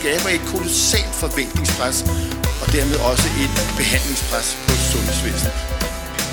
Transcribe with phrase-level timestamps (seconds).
[0.00, 1.98] skaber et kolossalt forventningspres,
[2.62, 5.56] og dermed også et behandlingspres på sundhedsvæsenet.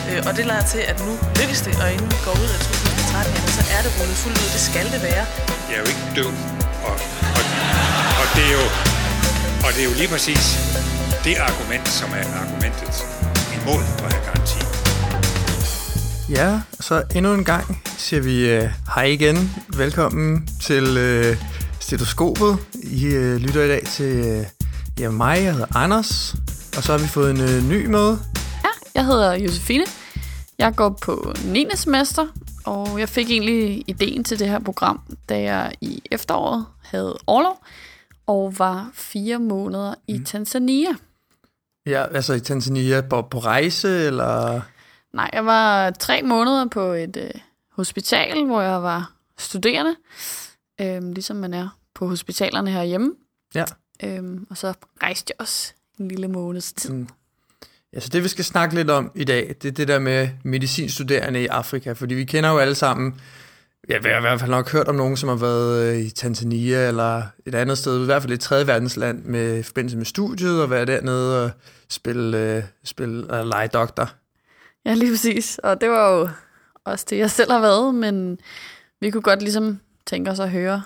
[0.10, 2.60] Øh, og det lader til, at nu lykkes det, og inden vi går ud af
[2.60, 4.50] 2013, jamen, så er det rullet fuldt ud.
[4.56, 5.26] Det skal det være.
[5.70, 6.32] Jeg er jo ikke død,
[6.88, 6.96] og,
[7.38, 7.44] og,
[8.22, 8.66] og, det er jo,
[9.66, 10.44] og det er jo lige præcis
[11.26, 12.94] det argument, som er argumentet
[13.58, 14.60] imod at have garanti.
[16.38, 16.50] Ja,
[16.88, 17.66] så endnu en gang
[18.06, 18.64] siger vi uh,
[18.96, 19.38] hej igen.
[19.84, 21.53] Velkommen til uh,
[21.84, 22.60] Stetoskopet.
[22.84, 24.46] I uh, lytter i dag til uh,
[25.00, 26.36] ja, mig, jeg hedder Anders.
[26.78, 28.18] Og så har vi fået en uh, ny med.
[28.64, 29.84] Ja, jeg hedder Josefine.
[30.58, 31.68] Jeg går på 9.
[31.76, 32.28] semester,
[32.66, 37.66] og jeg fik egentlig ideen til det her program, da jeg i efteråret havde overlov
[38.28, 40.26] og var fire måneder i mm.
[40.26, 40.92] Tanzania.
[41.86, 44.62] Ja, altså i Tanzania på, på rejse, eller...
[45.14, 49.96] Nej, jeg var tre måneder på et øh, hospital, hvor jeg var studerende,
[50.82, 53.14] øhm, ligesom man er på hospitalerne herhjemme.
[53.56, 53.66] Ja.
[54.04, 56.94] Øhm, og så rejste jeg også en lille måneds tid.
[56.94, 57.08] Mm.
[57.94, 60.30] Ja, så det vi skal snakke lidt om i dag, det er det der med
[60.44, 63.22] medicinstuderende i Afrika, fordi vi kender jo alle sammen,
[63.90, 66.88] jeg har i hvert fald nok hørt om nogen, som har været øh, i Tanzania
[66.88, 70.70] eller et andet sted, i hvert fald et tredje verdensland med forbindelse med studiet, og
[70.70, 71.52] være dernede og
[71.90, 74.10] spille, uh, spille uh, lege doktor.
[74.86, 75.60] Ja, lige præcis.
[75.64, 76.30] Og det var jo
[76.86, 78.38] også det, jeg selv har været, men
[79.02, 80.84] vi kunne godt ligesom tænke os at høre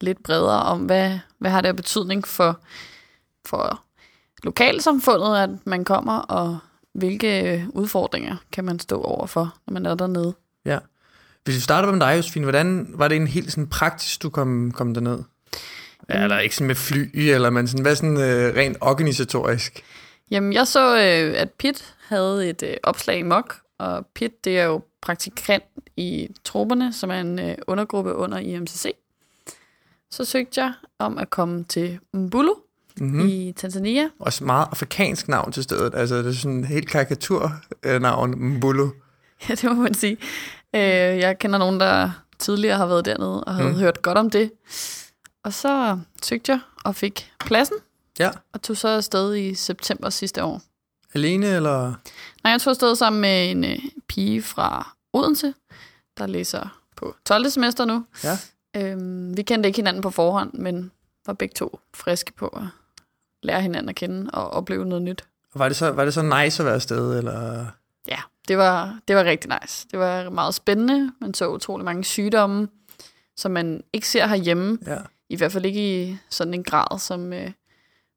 [0.00, 2.60] lidt bredere om, hvad, hvad har det af betydning for,
[3.46, 3.82] for
[4.42, 6.58] lokalsamfundet, at man kommer, og
[6.92, 10.34] hvilke udfordringer kan man stå overfor, når man er dernede.
[10.64, 10.78] Ja.
[11.44, 14.72] Hvis vi starter med dig, Josefine, hvordan var det en helt sådan praktisk, du kom,
[14.72, 15.18] kom derned?
[16.08, 19.84] Ja, eller ikke sådan med fly, eller men sådan, hvad sådan øh, rent organisatorisk?
[20.30, 24.58] Jamen, jeg så, øh, at Pit havde et øh, opslag i MOK, og PIT, det
[24.58, 25.64] er jo praktikant
[25.96, 28.94] i trupperne, som er en øh, undergruppe under IMCC.
[30.10, 32.54] Så søgte jeg om at komme til Mbulu
[33.00, 33.28] mm-hmm.
[33.28, 34.08] i Tanzania.
[34.18, 35.94] Også meget afrikansk navn til stedet.
[35.94, 38.88] Altså, det er sådan en helt karikaturnavn, Mbulu.
[39.48, 40.16] Ja, det må man sige.
[40.74, 40.80] Øh,
[41.18, 43.78] jeg kender nogen, der tidligere har været dernede og havde mm.
[43.78, 44.50] hørt godt om det.
[45.44, 47.76] Og så søgte jeg og fik pladsen.
[48.18, 48.30] Ja.
[48.52, 50.62] Og tog så afsted i september sidste år.
[51.16, 51.94] Alene, eller?
[52.44, 53.78] Nej, jeg tog afsted sammen med en øh,
[54.08, 55.54] pige fra Odense,
[56.18, 57.50] der læser på 12.
[57.50, 58.04] semester nu.
[58.24, 58.38] Ja.
[58.76, 60.90] Øhm, vi kendte ikke hinanden på forhånd, men
[61.26, 62.62] var begge to friske på at
[63.42, 65.24] lære hinanden at kende og opleve noget nyt.
[65.54, 67.66] Var det så, var det så nice at være afsted, eller?
[68.08, 69.86] Ja, det var, det var rigtig nice.
[69.90, 71.12] Det var meget spændende.
[71.20, 72.68] Man så utrolig mange sygdomme,
[73.36, 74.78] som man ikke ser herhjemme.
[74.86, 74.98] Ja.
[75.28, 77.50] I hvert fald ikke i sådan en grad, som øh,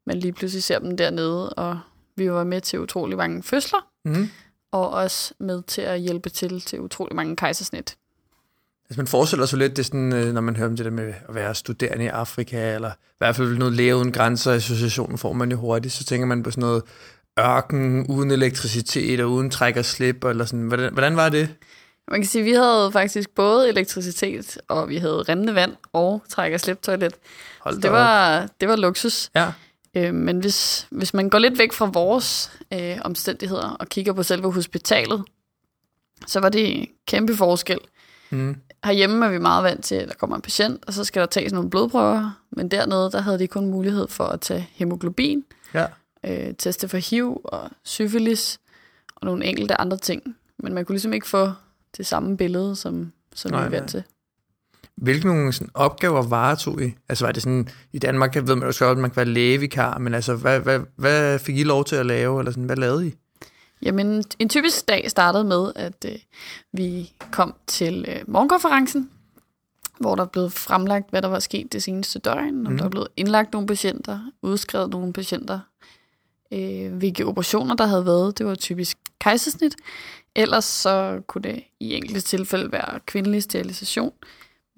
[0.05, 1.53] man lige pludselig ser dem dernede.
[1.53, 1.79] Og
[2.19, 4.29] vi var med til utrolig mange fødsler, mm.
[4.71, 7.97] og også med til at hjælpe til til utrolig mange kejsersnit.
[8.89, 11.13] Altså man forestiller sig lidt, det sådan, øh, når man hører om det der med
[11.29, 15.33] at være studerende i Afrika, eller i hvert fald noget læge uden grænser, associationen får
[15.33, 16.83] man jo hurtigt, så tænker man på sådan noget
[17.39, 20.67] ørken, uden elektricitet og uden træk og slip, eller sådan.
[20.67, 21.55] Hvordan, hvordan var det?
[22.11, 26.23] Man kan sige, at vi havde faktisk både elektricitet, og vi havde rindende vand og
[26.29, 27.13] træk og slip toilet.
[27.59, 29.29] Hold så det var, det var luksus.
[29.35, 29.51] Ja.
[29.99, 34.23] Øh, men hvis, hvis man går lidt væk fra vores øh, omstændigheder og kigger på
[34.23, 35.23] selve hospitalet,
[36.27, 37.79] så var det en kæmpe forskel.
[38.29, 38.55] Mm.
[38.85, 41.25] Herhjemme er vi meget vant til, at der kommer en patient, og så skal der
[41.25, 42.41] tages nogle blodprøver.
[42.51, 45.43] Men dernede, der havde de kun mulighed for at tage hemoglobin,
[45.73, 45.85] ja.
[46.25, 48.59] øh, teste for HIV og syfilis
[49.15, 50.35] og nogle enkelte andre ting.
[50.57, 51.51] Men man kunne ligesom ikke få
[51.97, 54.03] det samme billede, som, som nej, vi er vant til.
[55.01, 56.93] Hvilke nogle sådan, opgaver varetog I?
[57.09, 59.97] Altså var det sådan, i Danmark ved man jo godt, at man kan være lægevikar,
[59.97, 63.07] men altså, hvad, hvad, hvad fik I lov til at lave, eller sådan, hvad lavede
[63.07, 63.13] I?
[63.81, 66.15] Jamen, en typisk dag startede med, at øh,
[66.73, 69.09] vi kom til øh, morgenkonferencen,
[69.99, 72.77] hvor der blev fremlagt, hvad der var sket det seneste døgn, om mm.
[72.77, 75.59] der var blevet indlagt nogle patienter, udskrevet nogle patienter,
[76.53, 78.37] øh, hvilke operationer der havde været.
[78.37, 79.75] Det var typisk kejsersnit.
[80.35, 84.11] Ellers så kunne det i enkelte tilfælde være kvindelig sterilisation,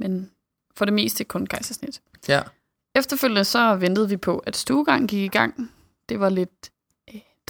[0.01, 0.31] men
[0.75, 2.01] for det meste kun kejsersnit.
[2.27, 2.42] Ja.
[2.95, 5.71] Efterfølgende så ventede vi på, at stuegang gik i gang.
[6.09, 6.71] Det var lidt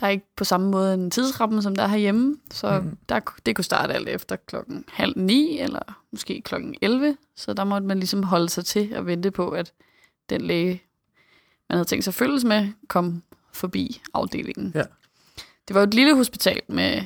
[0.02, 2.98] der er ikke på samme måde en tidsramme, som der er herhjemme, så mm.
[3.10, 7.64] der, det kunne starte alt efter klokken halv ni, eller måske klokken 11, så der
[7.64, 9.74] måtte man ligesom holde sig til at vente på, at
[10.30, 10.84] den læge,
[11.70, 14.72] man havde tænkt sig følges med, kom forbi afdelingen.
[14.76, 14.84] Ja.
[15.68, 17.02] Det var et lille hospital med,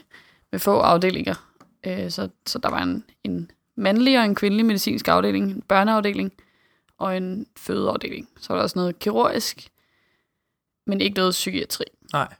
[0.52, 1.50] med få afdelinger,
[1.84, 6.32] øh, så, så der var en, en mandlig og en kvindelig medicinsk afdeling, en børneafdeling
[6.98, 8.30] og en fødeafdeling.
[8.40, 9.68] Så var der også noget kirurgisk,
[10.88, 11.86] men ikke noget psykiatri.
[12.14, 12.34] Nej.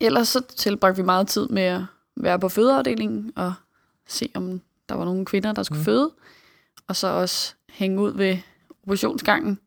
[0.00, 1.82] Ellers så tilbragte vi meget tid med at
[2.16, 3.54] være på fødeafdelingen og
[4.06, 5.84] se, om der var nogle kvinder, der skulle mm.
[5.84, 6.10] føde.
[6.88, 8.38] Og så også hænge ud ved
[8.82, 9.58] operationsgangen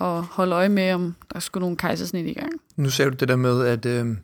[0.00, 2.52] at holde øje med, om der skulle nogle kejsersnit i gang.
[2.76, 4.16] Nu ser du det der med, at, øh,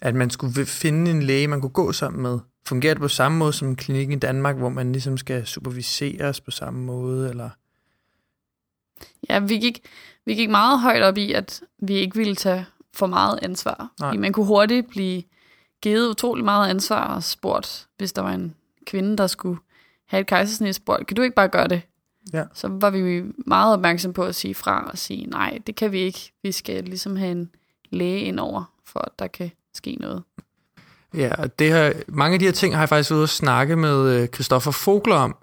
[0.00, 2.38] at man skulle finde en læge, man kunne gå sammen med.
[2.68, 6.50] Fungerer det på samme måde som klinikken i Danmark, hvor man ligesom skal superviseres på
[6.50, 7.30] samme måde?
[7.30, 7.50] Eller?
[9.28, 9.80] Ja, vi gik,
[10.24, 13.92] vi gik meget højt op i, at vi ikke ville tage for meget ansvar.
[14.00, 14.16] Nej.
[14.16, 15.22] Man kunne hurtigt blive
[15.82, 18.54] givet utrolig meget ansvar og spurgt, hvis der var en
[18.86, 19.58] kvinde, der skulle
[20.06, 21.82] have et kejsersnit, spurgt, kan du ikke bare gøre det?
[22.32, 22.44] Ja.
[22.54, 25.98] Så var vi meget opmærksom på at sige fra og sige, nej, det kan vi
[25.98, 26.32] ikke.
[26.42, 27.50] Vi skal ligesom have en
[27.90, 30.22] læge indover, for at der kan ske noget.
[31.14, 33.28] Ja, og det her, mange af de her ting har jeg faktisk været ude at
[33.28, 35.36] snakke med øh, Christoffer Fogler om.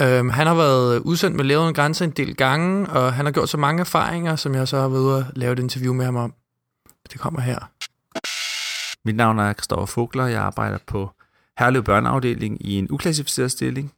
[0.00, 3.48] Øhm, han har været udsendt med Læger Grænser en del gange, og han har gjort
[3.48, 6.16] så mange erfaringer, som jeg så har været ude at lave et interview med ham
[6.16, 6.34] om.
[7.12, 7.58] Det kommer her.
[9.04, 10.26] Mit navn er Christoffer Fogler.
[10.26, 11.10] Jeg arbejder på
[11.58, 13.92] Herlev Børneafdeling i en uklassificeret stilling.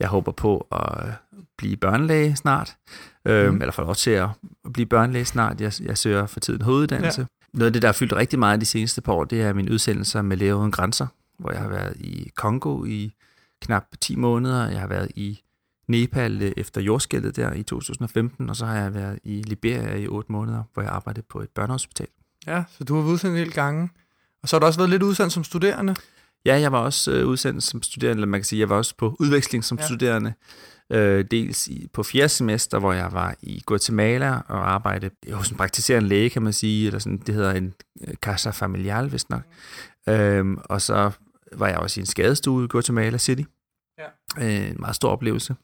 [0.00, 1.12] Jeg håber på at
[1.58, 2.76] blive børnelæge snart,
[3.24, 3.60] øhm, Mm.
[3.60, 4.28] eller få lov til at
[4.72, 5.60] blive børnelæge snart.
[5.60, 7.20] Jeg, jeg søger for tiden hoveduddannelse.
[7.20, 7.26] Ja.
[7.54, 9.72] Noget af det, der har fyldt rigtig meget de seneste par år, det er mine
[9.72, 11.06] udsendelser med Læger Uden Grænser,
[11.38, 13.14] hvor jeg har været i Kongo i
[13.62, 14.70] knap 10 måneder.
[14.70, 15.40] Jeg har været i
[15.88, 20.06] Nepal øh, efter jordskældet der i 2015, og så har jeg været i Liberia i
[20.06, 22.06] 8 måneder, hvor jeg arbejdede på et børnehospital.
[22.46, 23.90] Ja, så du har været udsendt en del gange.
[24.42, 25.96] Og så har du også været lidt udsendt som studerende.
[26.44, 28.94] Ja, jeg var også øh, udsendt som studerende, eller man kan sige, jeg var også
[28.96, 29.84] på udveksling som ja.
[29.84, 30.32] studerende.
[30.92, 35.56] Øh, dels i, på fjerde semester, hvor jeg var i Guatemala og arbejdede hos en
[35.56, 37.74] praktiserende læge, kan man sige, eller sådan, det hedder en
[38.08, 39.42] øh, casa familial, vist nok.
[40.08, 41.10] Øhm, og så
[41.52, 43.42] var jeg også i en skadestue i Guatemala City.
[43.98, 44.06] Ja.
[44.46, 45.56] Øh, en meget stor oplevelse.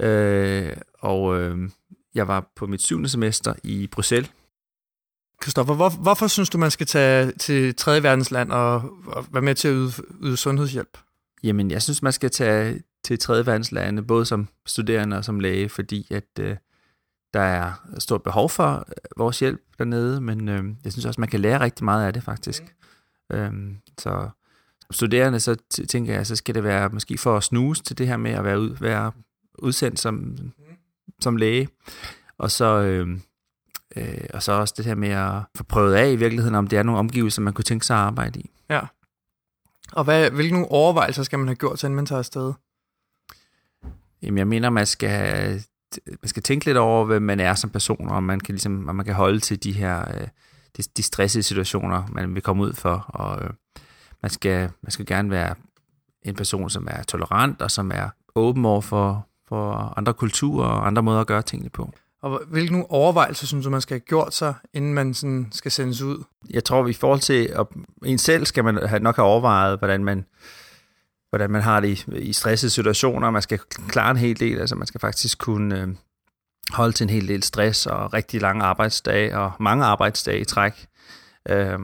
[0.00, 0.06] Ja.
[0.06, 1.70] Øh, og øh,
[2.14, 4.30] jeg var på mit syvende semester i Bruxelles,
[5.42, 8.02] Christoffer, hvor, hvorfor synes du, man skal tage til 3.
[8.02, 8.74] verdensland og,
[9.06, 9.92] og være med til at yde,
[10.22, 10.98] yde sundhedshjælp?
[11.42, 15.68] Jamen, jeg synes, man skal tage til tredje verdenslande, både som studerende og som læge,
[15.68, 16.56] fordi at øh,
[17.34, 21.30] der er stort behov for øh, vores hjælp dernede, men øh, jeg synes også, man
[21.30, 22.62] kan lære rigtig meget af det, faktisk.
[23.30, 23.36] Mm.
[23.36, 24.28] Øhm, så
[24.90, 25.56] studerende, så
[25.88, 28.44] tænker jeg, så skal det være måske for at snuse til det her med at
[28.44, 29.12] være, ud, være
[29.58, 30.36] udsendt som,
[31.20, 31.68] som læge,
[32.38, 32.80] og så...
[32.82, 33.18] Øh,
[33.96, 36.78] Øh, og så også det her med at få prøvet af i virkeligheden, om det
[36.78, 38.50] er nogle omgivelser, man kunne tænke sig at arbejde i.
[38.70, 38.80] Ja.
[39.92, 42.52] Og hvad, hvilke nogle overvejelser skal man have gjort, til man tager afsted?
[44.24, 45.62] Jamen, jeg mener, man skal,
[46.06, 48.96] man skal tænke lidt over, hvem man er som person, og man kan, ligesom, og
[48.96, 50.28] man kan holde til de her øh,
[50.76, 53.04] de, de stressede situationer, man vil komme ud for.
[53.08, 53.50] Og øh,
[54.22, 55.54] man, skal, man skal gerne være
[56.22, 60.86] en person, som er tolerant, og som er åben over for, for andre kulturer og
[60.86, 61.92] andre måder at gøre tingene på.
[62.22, 65.70] Og hvilke nogle overvejelser synes du, man skal have gjort sig, inden man sådan skal
[65.70, 66.24] sendes ud?
[66.50, 67.66] Jeg tror, i forhold til at,
[68.04, 70.24] en selv, skal man have, nok have overvejet, hvordan man,
[71.34, 73.30] hvordan man har det i, i stressede situationer.
[73.30, 73.58] Man skal
[73.88, 75.88] klare en hel del, altså man skal faktisk kunne øh,
[76.70, 80.86] holde til en hel del stress og rigtig lange arbejdsdage og mange arbejdsdage i træk.
[81.48, 81.78] Øh,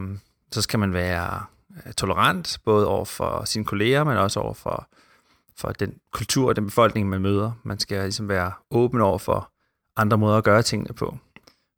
[0.53, 1.45] så skal man være
[1.87, 4.89] øh, tolerant, både over for sine kolleger, men også over for,
[5.59, 7.53] for den kultur og den befolkning, man møder.
[7.65, 9.53] Man skal ligesom være åben over for
[9.97, 11.19] andre måder at gøre tingene på.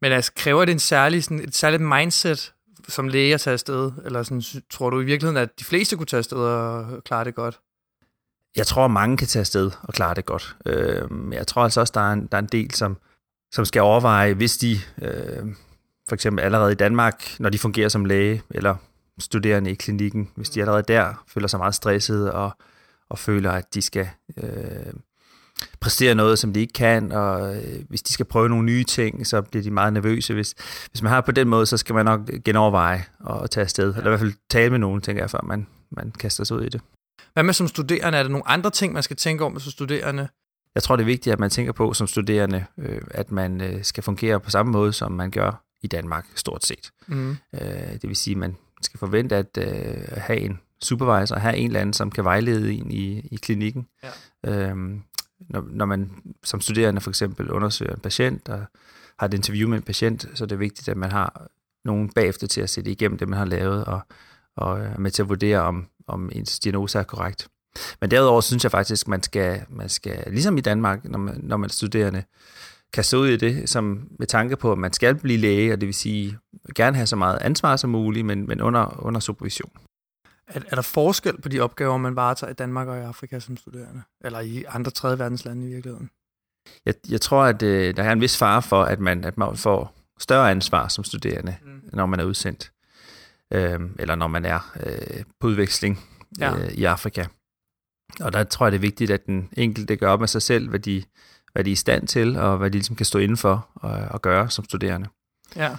[0.03, 2.53] Men altså, kræver det en særlig, sådan, et særligt mindset
[2.89, 3.93] som læge at tage afsted?
[4.05, 7.35] Eller sådan, tror du i virkeligheden, at de fleste kunne tage afsted og klare det
[7.35, 7.61] godt?
[8.57, 10.57] Jeg tror, at mange kan tage afsted og klare det godt.
[10.67, 12.97] Øh, men jeg tror altså også, der er en, der er en del, som,
[13.53, 15.47] som skal overveje, hvis de øh,
[16.09, 18.77] for eksempel allerede i Danmark, når de fungerer som læge eller
[19.19, 22.51] studerende i klinikken, hvis de allerede der føler sig meget stressede og,
[23.09, 24.93] og føler, at de skal øh,
[25.81, 29.27] præstere noget, som de ikke kan, og øh, hvis de skal prøve nogle nye ting,
[29.27, 30.35] så bliver de meget nervøse.
[30.35, 30.55] Hvis,
[30.91, 34.07] hvis man har på den måde, så skal man nok genoverveje og tage afsted, eller
[34.07, 36.69] i hvert fald tale med nogen, tænker jeg, før man, man kaster sig ud i
[36.69, 36.81] det.
[37.33, 38.19] Hvad med som studerende?
[38.19, 40.29] Er der nogle andre ting, man skal tænke om som studerende?
[40.75, 43.85] Jeg tror, det er vigtigt, at man tænker på som studerende, øh, at man øh,
[43.85, 46.91] skal fungere på samme måde, som man gør i Danmark, stort set.
[47.07, 47.31] Mm.
[47.31, 51.67] Øh, det vil sige, at man skal forvente at øh, have en supervisor, have en
[51.67, 53.87] eller anden, som kan vejlede en i, i klinikken.
[54.03, 54.69] Ja.
[54.69, 55.03] Øhm,
[55.49, 56.11] når, når man
[56.45, 58.65] som studerende for eksempel undersøger en patient og
[59.19, 61.47] har et interview med en patient, så er det vigtigt, at man har
[61.85, 64.01] nogen bagefter til at sætte igennem det, man har lavet, og,
[64.57, 67.49] og er med til at vurdere, om, om ens diagnose er korrekt.
[68.01, 71.57] Men derudover synes jeg faktisk, man skal, man skal ligesom i Danmark, når man, når
[71.57, 72.25] man er studerende,
[73.01, 75.87] se ud i det som med tanke på, at man skal blive læge, og det
[75.87, 76.39] vil sige
[76.75, 79.71] gerne have så meget ansvar som muligt, men, men under, under supervision.
[80.49, 83.57] Er, er der forskel på de opgaver, man varetager i Danmark og i Afrika som
[83.57, 84.03] studerende?
[84.21, 86.11] Eller i andre tredje verdenslande i virkeligheden?
[86.87, 89.57] Jeg, jeg tror, at øh, der er en vis fare for, at man, at man
[89.57, 91.81] får større ansvar som studerende, mm.
[91.93, 92.73] når man er udsendt,
[93.53, 96.01] øh, eller når man er øh, på udveksling
[96.39, 96.57] Ja.
[96.57, 97.25] øh, i Afrika.
[98.21, 100.69] Og der tror jeg, det er vigtigt, at den enkelte gør op med sig selv,
[100.69, 101.05] hvad de,
[101.53, 104.23] hvad de er i stand til, og hvad de ligesom kan stå indenfor og, og
[104.23, 105.09] gøre som studerende.
[105.57, 105.77] Ja.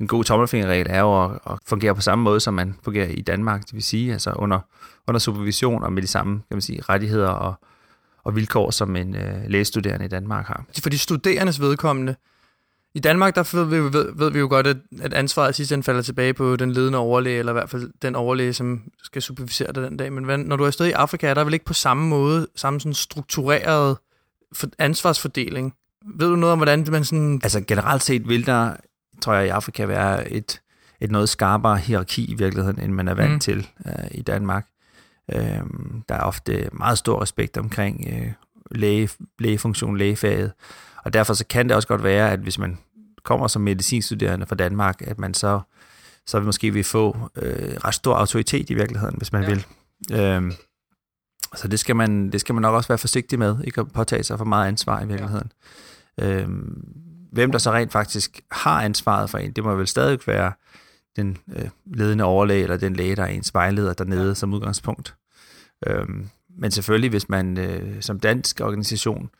[0.00, 3.20] En god tommelfingerregel er jo at, at fungere på samme måde, som man fungerer i
[3.20, 4.60] Danmark, det vil sige altså under,
[5.06, 7.54] under supervision og med de samme kan man sige, rettigheder og,
[8.24, 10.64] og vilkår, som en øh, lægestuderende i Danmark har.
[10.82, 12.14] For de studerendes vedkommende,
[12.94, 15.82] i Danmark, der ved vi, ved, ved vi jo godt, at, at ansvaret sidst enden
[15.82, 19.72] falder tilbage på den ledende overlæge, eller i hvert fald den overlæge, som skal supervisere
[19.72, 20.12] det den dag.
[20.12, 22.46] Men hvad, når du er afsted i Afrika, er der vel ikke på samme måde,
[22.56, 23.96] samme sådan struktureret
[24.52, 25.74] for, ansvarsfordeling?
[26.14, 27.40] Ved du noget om, hvordan man sådan...
[27.42, 28.72] Altså generelt set vil der,
[29.22, 30.60] tror jeg, i Afrika være et,
[31.00, 33.40] et noget skarpere hierarki i virkeligheden, end man er vant mm.
[33.40, 34.66] til øh, i Danmark.
[35.32, 35.60] Øh,
[36.08, 38.32] der er ofte meget stor respekt omkring øh,
[38.70, 39.08] læge,
[39.38, 40.52] lægefunktion, lægefaget,
[41.04, 42.78] og derfor så kan det også godt være, at hvis man
[43.24, 45.60] kommer som medicinstuderende fra Danmark, at man så,
[46.26, 49.48] så måske vil få øh, ret stor autoritet i virkeligheden, hvis man ja.
[49.48, 49.66] vil.
[50.12, 50.52] Øh,
[51.54, 54.22] så det skal, man, det skal man nok også være forsigtig med, ikke at påtage
[54.22, 55.52] sig for meget ansvar i virkeligheden.
[56.18, 56.40] Ja.
[56.40, 60.52] Øhm, hvem der så rent faktisk har ansvaret for en, det må vel stadig være
[61.16, 64.34] den øh, ledende overlæge, eller den læge, der er ens vejleder dernede ja.
[64.34, 65.14] som udgangspunkt.
[65.86, 69.30] Øhm, men selvfølgelig, hvis man øh, som dansk organisation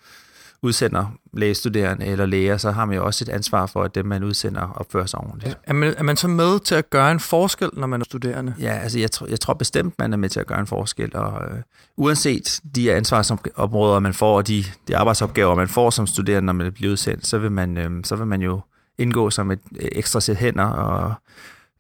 [0.63, 4.25] udsender lægestuderende eller læger, så har man jo også et ansvar for, at dem, man
[4.25, 5.59] udsender, opfører sig ordentligt.
[5.65, 8.55] Er man, er man så med til at gøre en forskel, når man er studerende?
[8.61, 11.17] Ja, altså jeg, tror, jeg tror bestemt, man er med til at gøre en forskel,
[11.17, 11.59] og øh,
[11.97, 16.73] uanset de ansvarsområder, man får, og de, de arbejdsopgaver, man får som studerende, når man
[16.73, 18.61] bliver udsendt, så vil man, øh, så vil man jo
[18.99, 21.15] indgå som et ekstra sæt hænder, og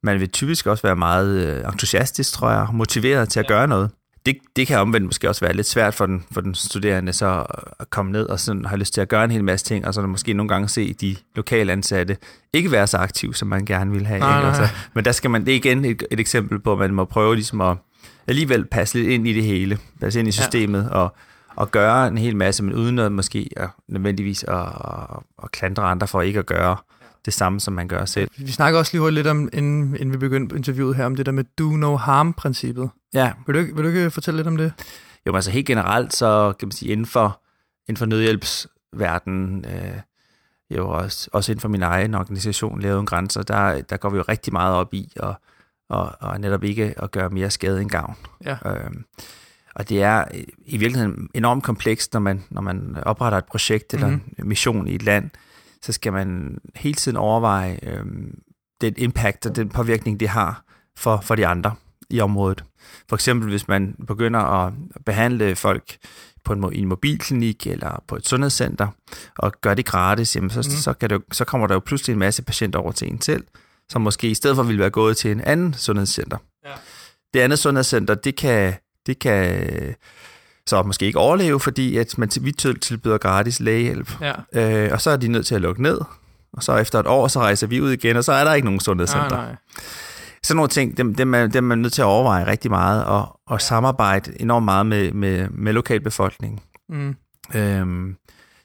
[0.03, 3.91] man vil typisk også være meget øh, entusiastisk, tror jeg, motiveret til at gøre noget
[4.29, 7.45] det, det kan omvendt måske også være lidt svært for den, for den studerende så
[7.81, 9.95] at komme ned og sådan have lyst til at gøre en hel masse ting, og
[9.95, 12.17] så måske nogle gange se de lokale ansatte
[12.53, 14.21] ikke være så aktive, som man gerne vil have.
[14.21, 14.49] Nej, ikke?
[14.49, 17.05] Altså, men der skal man, det er igen et, et eksempel på, at man må
[17.05, 17.77] prøve ligesom at
[18.27, 20.89] alligevel passe lidt ind i det hele, passe ind i systemet, ja.
[20.89, 21.17] og,
[21.57, 25.83] og gøre en hel masse, men uden at måske at, nødvendigvis at, at, at klandre
[25.83, 26.77] andre for ikke at gøre
[27.29, 28.31] det samme, som man gør selv.
[28.39, 31.27] Vi snakker også lige hurtigt lidt om, inden, inden vi begyndte interviewet her, om det
[31.27, 32.91] der med do no harm-princippet.
[33.15, 33.33] Ja.
[33.47, 34.73] Vil du, vil du ikke fortælle lidt om det?
[35.27, 37.41] Jo, men altså helt generelt, så kan man sige, inden for,
[37.89, 40.01] inden for nødhjælpsverdenen, øh,
[40.77, 44.17] jo også, også inden for min egen organisation, Lavet Uden Grænser, der, der går vi
[44.17, 45.35] jo rigtig meget op i, og,
[45.91, 48.15] og, og netop ikke at gøre mere skade end gavn.
[48.45, 48.57] Ja.
[48.67, 49.05] Øhm,
[49.75, 50.25] og det er
[50.67, 54.21] i virkeligheden enormt komplekst, når man, når man opretter et projekt eller Mhm.
[54.39, 55.31] en mission i et land,
[55.83, 58.39] så skal man hele tiden overveje øhm,
[58.81, 60.65] den impact og den påvirkning, det har
[60.97, 61.75] for, for de andre
[62.11, 62.65] i området.
[63.09, 64.73] For eksempel hvis man begynder at
[65.07, 65.97] behandle folk
[66.45, 68.89] på en, i en mobilklinik eller på et sundhedscenter,
[69.39, 70.63] og gør det gratis, jamen så, mm.
[70.63, 73.45] så, kan det, så kommer der jo pludselig en masse patienter over til en selv,
[73.89, 76.39] som måske i stedet for ville være gået til en anden sundhedscenter.
[76.65, 76.73] Ja.
[77.35, 78.75] Det andet sundhedscenter, det kan,
[79.07, 79.95] det kan
[80.69, 84.13] så måske ikke overleve, fordi at man vi til- tilbyder gratis lægehjælp.
[84.21, 84.33] Ja.
[84.85, 86.01] Øh, og så er de nødt til at lukke ned.
[86.53, 88.65] Og så efter et år, så rejser vi ud igen, og så er der ikke
[88.67, 89.29] nogen sundhedscenter.
[89.37, 89.57] Nej, nej.
[90.43, 93.05] Sådan nogle ting, dem, dem, er, dem er man nødt til at overveje rigtig meget,
[93.05, 96.61] og, og samarbejde enormt meget med, med, med lokalbefolkningen.
[96.89, 97.17] Mm.
[97.55, 98.17] Øhm,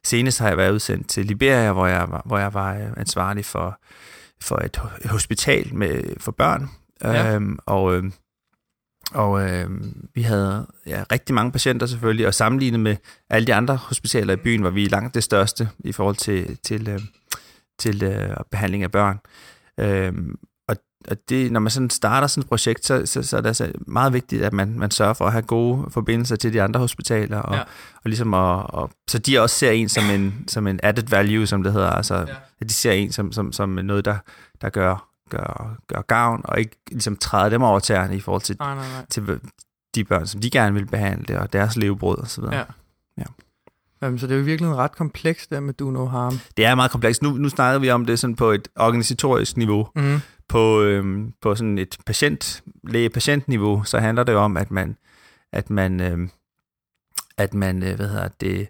[0.05, 3.79] senest har jeg været udsendt til Liberia, hvor jeg, hvor jeg var øh, ansvarlig for,
[4.41, 6.69] for et hospital med, for børn.
[7.03, 7.33] Ja.
[7.35, 8.13] Øhm, og øhm,
[9.11, 12.95] og øhm, vi havde ja, rigtig mange patienter selvfølgelig, og sammenlignet med
[13.29, 16.89] alle de andre hospitaler i byen, var vi langt det største i forhold til, til,
[16.89, 16.99] øh,
[17.79, 19.19] til øh, behandling af børn.
[19.79, 20.35] Øhm,
[20.67, 20.75] og,
[21.07, 23.71] og det, når man sådan starter sådan et projekt, så, så, så er det altså
[23.87, 27.37] meget vigtigt, at man, man sørger for at have gode forbindelser til de andre hospitaler,
[27.39, 27.61] og, Ja.
[27.95, 31.47] og ligesom at, og, så de også ser en som en, som en added value,
[31.47, 32.65] som det hedder, altså Ja.
[32.65, 34.17] de ser en som, som, som noget, der,
[34.61, 35.07] der gør,
[35.37, 38.87] gør, gør gavn, og ikke ligesom træder dem over tæerne i forhold til, Nej, nej,
[38.87, 39.05] nej.
[39.09, 39.39] til
[39.95, 42.55] de børn, som de gerne vil behandle, og deres levebrød og så videre.
[42.55, 42.63] Ja.
[43.17, 43.23] Ja.
[44.01, 46.39] Jamen, så det er jo virkelig ret komplekst der med do no harm.
[46.57, 47.21] Det er meget komplekst.
[47.21, 49.89] Nu, nu snakker vi om det sådan på et organisatorisk niveau.
[49.95, 50.19] Mm.
[50.47, 54.97] På, øhm, på sådan et patient, læge-patient-niveau, så handler det om, at man,
[55.53, 56.29] at man, øhm,
[57.37, 58.69] at man øh, hvad hedder det,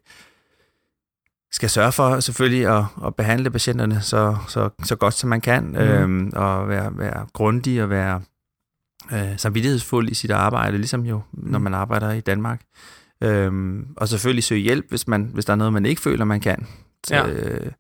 [1.54, 5.64] skal sørge for selvfølgelig at, at behandle patienterne så, så, så godt som man kan,
[5.64, 5.76] mm.
[5.76, 8.22] øhm, og være, være grundig og være
[9.14, 11.64] øh, samvittighedsfuld i sit arbejde, ligesom jo, når Mm.
[11.64, 12.62] man arbejder i Danmark.
[13.22, 16.40] Øhm, og selvfølgelig søge hjælp, hvis, man, hvis der er noget, man ikke føler, man
[16.42, 16.68] kan.
[17.08, 17.28] Så, Ja.
[17.30, 17.72] øh,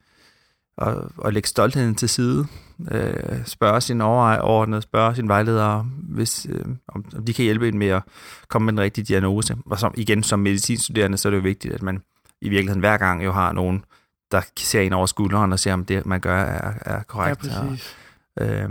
[0.77, 2.45] og, og lægge stoltheden til side.
[2.91, 7.77] Øh, spørge sin overordnede, spørge sin vejleder, hvis, øh, om, om de kan hjælpe en
[7.77, 8.01] med at
[8.47, 9.55] komme med den rigtige diagnose.
[9.65, 12.01] Og som, igen, som medicinstuderende, så er det jo vigtigt, at man
[12.43, 13.85] i virkeligheden hver gang jo har nogen,
[14.31, 17.47] der ser en over skulderen og ser, om det, man gør, er, er Ja, korrekt
[17.47, 17.95] og, præcis.
[18.41, 18.69] øh,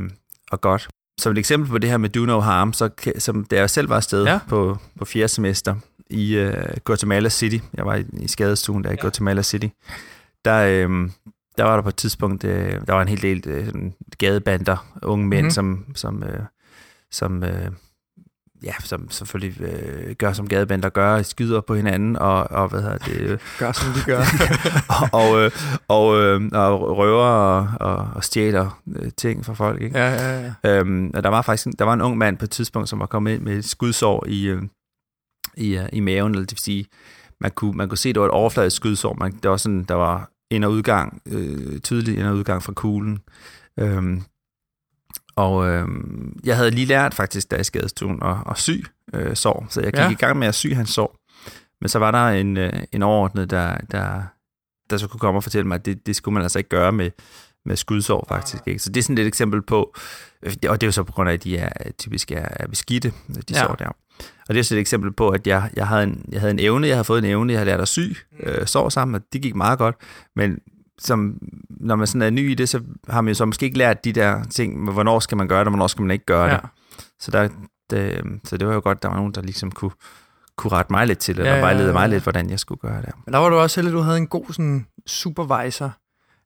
[0.50, 0.88] og godt.
[1.20, 3.88] Som et eksempel på det her med do no harm, så som da jeg selv
[3.88, 4.32] var afsted Ja.
[4.32, 4.38] ja.
[4.48, 5.74] på, på fjerde semester
[6.10, 6.52] i uh,
[6.84, 7.58] Guatemala City.
[7.74, 9.66] Jeg var i, i skadestuen der i Guatemala City.
[10.44, 11.10] Der, øh,
[11.58, 13.72] der var der på et tidspunkt, øh, der var en hel del øh,
[14.18, 15.50] gadebander, unge mænd, mm.
[15.50, 16.40] som, som, øh,
[17.10, 17.70] som, øh,
[18.64, 22.98] ja, som selvfølgelig øh, gør, som gadebander gør, skyder på hinanden, og, og hvad hedder
[22.98, 24.22] det, øh, Gør, som de gør.
[25.00, 25.50] og, og, øh,
[25.88, 29.98] og, øh, og røver og, og, og stjæler øh, ting fra folk, ikke?
[29.98, 30.78] ja, ja, ja.
[30.78, 33.06] Øhm, og der var faktisk der var en ung mand på et tidspunkt, som var
[33.06, 34.62] kommet ind med et skudsår i, øh,
[35.56, 36.86] i, øh, i maven, eller det vil sige,
[37.40, 39.14] man kunne, man kunne se, at det var et overfladisk skudsår.
[39.14, 42.72] Man, der var sådan, der var ind- og udgang, øh, tydelig ind- og udgang fra
[42.72, 43.18] kuglen.
[43.80, 44.22] Øhm,
[45.36, 48.70] og øhm, jeg havde lige lært faktisk, da jeg skadestuen, at, at sy
[49.14, 50.10] øh, sår, så jeg gik Ja.
[50.10, 51.16] i gang med at sy hans sår.
[51.80, 54.22] Men så var der en, øh, en overordnet, der, der,
[54.90, 56.92] der så kunne komme og fortælle mig, at det, det skulle man altså ikke gøre
[56.92, 57.10] med,
[57.64, 58.62] med skudsår faktisk.
[58.66, 58.78] Ikke?
[58.78, 59.94] Så det er sådan et eksempel på,
[60.42, 62.66] øh, og det er jo så på grund af, at de er typisk er, er
[62.66, 63.60] beskidte, de Ja.
[63.60, 63.88] sår der.
[64.48, 66.58] Og det er så et eksempel på, at jeg, jeg, havde en, jeg havde en
[66.58, 68.00] evne, jeg havde fået en evne, jeg havde lært at sy
[68.40, 69.96] øh, sår sammen, og det gik meget godt.
[70.36, 70.58] Men
[71.04, 71.38] som,
[71.70, 74.04] når man sådan er ny i det, så har man jo så måske ikke lært
[74.04, 76.48] de der ting, med, hvornår skal man gøre det, og hvornår skal man ikke gøre
[76.48, 76.56] ja.
[76.56, 76.68] det.
[77.20, 77.48] Så, der,
[77.90, 79.90] det, så det var jo godt, der var nogen, der ligesom kunne,
[80.56, 82.06] kunne rette mig lidt til, eller Ja, ja, vejlede ja, mig ja.
[82.06, 83.12] lidt, hvordan jeg skulle gøre det.
[83.26, 85.92] Men der var du også heldig, at du havde en god sådan, supervisor.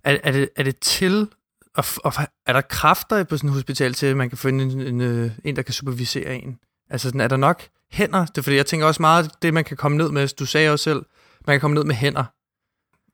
[0.04, 1.28] Er, er, det, er det til,
[1.76, 2.12] og, og
[2.46, 5.30] er der kræfter på sådan et hospital til, at man kan finde en, en, øh,
[5.44, 6.58] en der kan supervisere en?
[6.90, 8.26] Altså, sådan, er der nok hænder?
[8.26, 10.70] Det er fordi, jeg tænker også meget, det man kan komme ned med, du sagde
[10.70, 11.02] også selv,
[11.46, 12.25] man kan komme ned med hænder.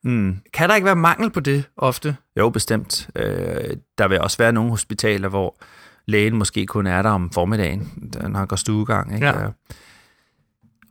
[0.04, 0.36] Mm.
[0.52, 2.16] Kan der ikke være mangel på det ofte?
[2.38, 3.08] Jo, bestemt.
[3.16, 5.56] Øh, der vil også være nogle hospitaler, hvor
[6.06, 9.14] lægen måske kun er der om formiddagen, når han går stuegang.
[9.14, 9.26] Ikke?
[9.26, 9.32] Ja.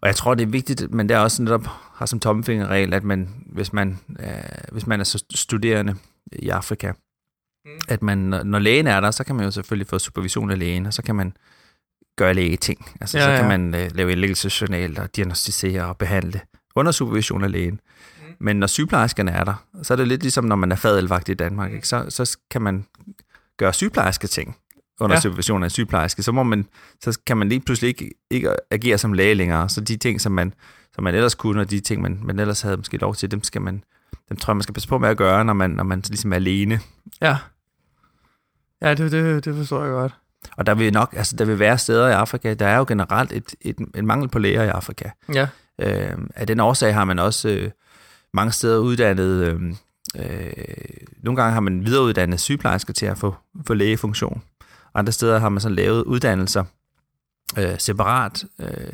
[0.01, 3.03] Og jeg tror, det er vigtigt, men det er også netop har som tommelfingerregel, at
[3.03, 4.27] man, hvis man, øh,
[4.71, 5.95] hvis man er studerende
[6.31, 6.91] i Afrika,
[7.65, 7.71] mm.
[7.87, 10.85] at man, når- lægen er der, så kan man jo selvfølgelig få supervision af lægen,
[10.85, 11.33] og så kan man
[12.17, 12.85] gøre lægeting.
[13.01, 13.57] Altså, Ja, så kan ja.
[13.57, 16.41] man øh, lave indlæggelsesjournaler, diagnostisere og behandle
[16.75, 17.79] under supervision af lægen.
[18.41, 21.33] Men når sygeplejerskerne er der, så er det lidt ligesom, når man er fadelvagt i
[21.33, 21.71] Danmark.
[21.73, 21.87] Ikke?
[21.87, 22.85] Så, så kan man
[23.57, 24.57] gøre sygeplejerske ting
[24.99, 25.19] under Ja.
[25.21, 26.23] supervision af en sygeplejerske.
[26.23, 26.65] Så, må man,
[27.03, 29.69] så kan man lige pludselig ikke, ikke agere som læge længere.
[29.69, 30.53] Så de ting, som man,
[30.95, 33.43] som man ellers kunne, og de ting, man, man ellers havde måske lov til, dem,
[33.43, 33.83] skal man,
[34.29, 36.31] dem tror jeg, man skal passe på med at gøre, når man, når man ligesom
[36.31, 36.79] er alene.
[37.21, 37.37] Ja.
[38.81, 40.13] Ja, det, det, det forstår jeg godt.
[40.57, 43.31] Og der vil nok, altså der vil være steder i Afrika, der er jo generelt
[43.31, 45.09] et, et, en mangel på læger i Afrika.
[45.33, 45.47] Ja.
[45.81, 47.71] Øh, af den årsag har man også øh,
[48.33, 49.61] mange steder uddannet, øh,
[50.15, 50.53] øh,
[51.23, 53.35] nogle gange har man videreuddannet sygeplejersker til at få,
[53.67, 54.41] få lægefunktion.
[54.95, 56.63] Andre steder har man så lavet uddannelser
[57.57, 58.93] øh, separat, øh,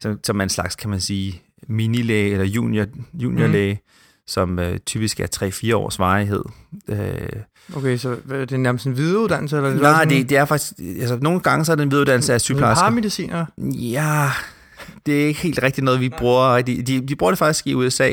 [0.00, 3.80] som, som er en slags, kan man sige, minilæge eller junior, juniorlæge, mm.
[4.26, 6.42] som øh, typisk er 3-4 års varighed.
[6.88, 7.28] Øh,
[7.76, 9.56] Okay, så hvad, det er nærmest en videreuddannelse?
[9.56, 11.90] Eller er nej, sådan, det, det er faktisk, altså nogle gange så er det en
[11.90, 12.82] videreuddannelse af sygeplejersker.
[12.82, 13.46] Paramediciner?
[13.58, 14.30] Ja,
[15.06, 16.62] det er ikke helt rigtigt noget, vi bruger.
[16.62, 18.10] De, de, de bruger det faktisk i USA.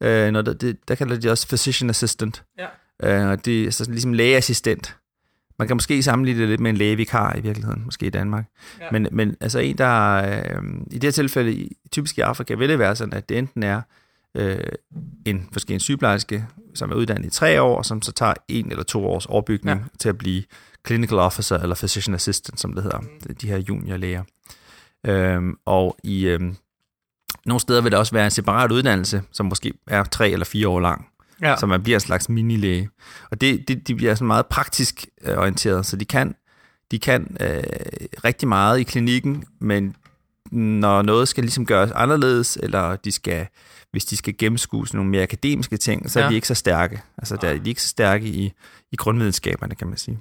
[0.00, 2.44] Øh, når det, det, der kalder de også physician assistant.
[2.58, 2.66] Ja.
[3.24, 4.96] Øh, og det er så ligesom lægeassistent.
[5.58, 8.44] Man kan måske sammenligne det lidt med en lægevikar i virkeligheden, måske i Danmark.
[8.80, 8.84] Ja.
[8.92, 12.68] Men, men altså en, der øh, i det her tilfælde, i- typisk i Afrika, vil
[12.68, 13.80] det være sådan, at det enten er
[14.34, 14.58] øh,
[15.26, 18.84] en, måske en sygeplejerske, som er uddannet i tre år, som så tager en eller
[18.84, 19.82] to års overbygning Ja.
[19.84, 19.88] ja.
[19.98, 20.42] til at blive
[20.86, 23.00] clinical officer eller physician assistant, som det hedder,
[23.40, 24.22] de her juniorlæger.
[25.06, 26.56] Øhm, og i øhm,
[27.46, 30.68] nogle steder vil der også være en separat uddannelse, som måske er tre eller fire
[30.68, 31.06] år lang,
[31.42, 31.56] Ja.
[31.56, 32.88] så man bliver en slags minilæge.
[33.30, 36.34] Og det, det, de bliver sådan meget praktisk øh, orienteret, så de kan,
[36.90, 37.62] de kan øh,
[38.24, 39.96] rigtig meget i klinikken, men
[40.52, 43.46] når noget skal ligesom gøres anderledes, eller de skal,
[43.90, 46.30] hvis de skal gennemskue sådan nogle mere akademiske ting, så er Ja.
[46.30, 47.02] de ikke så stærke.
[47.18, 48.52] Altså, der, de er ikke så stærke i,
[48.92, 50.18] i grundvidenskaberne, kan man sige.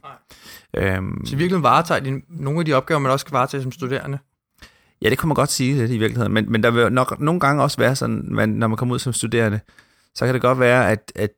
[0.74, 3.72] Øhm, Så i virkeligheden varetager de nogle af de opgaver, man også kan varetage som
[3.72, 4.20] studerende.
[5.02, 7.40] Ja, det kunne man godt sige lidt i virkeligheden, men, men der vil nok nogle
[7.40, 9.60] gange også være sådan, man, når man kommer ud som studerende,
[10.16, 11.30] så kan det godt være, at, at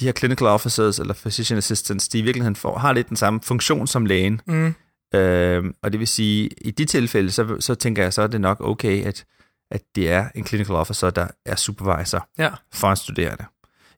[0.00, 3.40] de her clinical officers eller physician assistants, de i virkeligheden får, har lidt den samme
[3.42, 4.40] funktion som lægen.
[4.46, 4.74] Mm.
[5.14, 8.40] Øhm, og det vil sige, i de tilfælde, så, så tænker jeg, så er det
[8.40, 9.24] nok okay, at,
[9.70, 12.50] at det er en clinical officer, der er supervisor Ja.
[12.74, 13.44] for en studerende.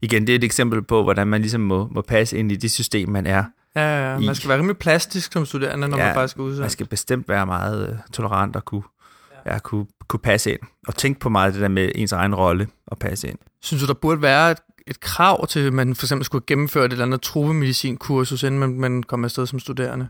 [0.03, 2.71] Igen, det er et eksempel på, hvordan man ligesom må, må passe ind i det
[2.71, 3.45] system, man er.
[3.77, 4.19] Ja, ja, ja.
[4.19, 6.61] Man skal være rimelig plastisk som studerende, når Ja, man faktisk er udsendt.
[6.61, 8.83] Man skal bestemt være meget øh, tolerant og kunne,
[9.47, 9.59] ja.
[9.59, 10.61] kunne, kunne passe ind.
[10.89, 13.39] Og tænke på meget det der med ens egen rolle og passe ind.
[13.63, 16.85] Synes du, der burde være et, et krav til, at man for eksempel skulle gennemføre
[16.85, 20.09] et eller andet trovemedicinkursus, inden man, man kommer afsted som studerende?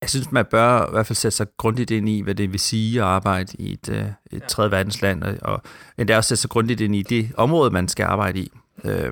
[0.00, 2.60] Jeg synes, man bør i hvert fald sætte sig grundigt ind i, hvad det vil
[2.60, 4.38] sige at arbejde i et, øh, et ja.
[4.38, 5.62] tredje verdensland, og, og
[5.98, 8.52] endda også sætte sig grundigt ind i det område, man skal arbejde i.
[8.84, 9.10] Øh,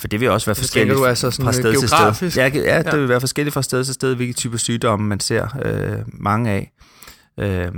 [0.00, 2.32] for det vil også være tænker forskelligt du altså sådan fra sted til geografisk?
[2.32, 2.42] sted.
[2.42, 2.82] Ja, ge- ja, Ja.
[2.82, 6.50] det vil være forskelligt fra sted til sted, hvilke typer sygdomme man ser øh, mange
[6.50, 6.72] af.
[7.40, 7.72] Øh,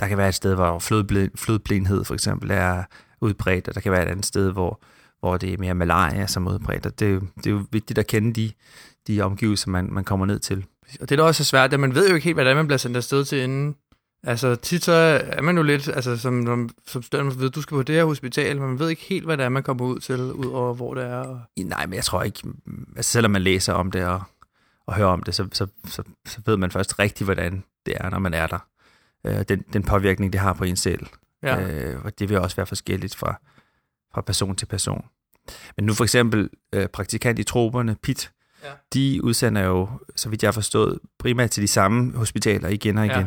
[0.00, 2.84] der kan være et sted, hvor flodblind, flodblindhed for eksempel er
[3.20, 4.80] udbredt, og der kan være et andet sted, hvor,
[5.20, 6.86] hvor det er mere malaria som er udbredt.
[6.86, 8.52] Og det, det er jo vigtigt at kende de,
[9.06, 10.64] de omgivelser, man, man kommer ned til.
[11.00, 12.56] Og det, der også er svært, det er, at man ved jo ikke helt, hvordan
[12.56, 13.76] man bliver sendt afsted til inden.
[14.26, 14.92] Altså, tit så
[15.26, 18.04] er man jo lidt, altså som, som, som studerende, ved, du skal på det her
[18.04, 20.74] hospital, men man ved ikke helt, hvad det er, man kommer ud til, ud over
[20.74, 21.16] hvor det er.
[21.16, 21.40] Og...
[21.58, 22.40] Nej, men jeg tror ikke,
[22.96, 24.22] altså selvom man læser om det og,
[24.86, 28.10] og hører om det, så, så, så, så ved man først rigtigt, hvordan det er,
[28.10, 28.58] når man er der.
[29.24, 31.06] Øh, den, den påvirkning, det har på en selv.
[31.42, 31.60] Ja.
[31.60, 33.40] Øh, og det vil også være forskelligt fra,
[34.14, 35.04] fra person til person.
[35.76, 38.30] Men nu for eksempel øh, praktikant i troberne, PIT,
[38.64, 38.70] Ja.
[38.94, 43.06] de udsender jo, så vidt jeg har forstået, primært til de samme hospitaler igen og
[43.06, 43.16] igen.
[43.16, 43.26] Ja.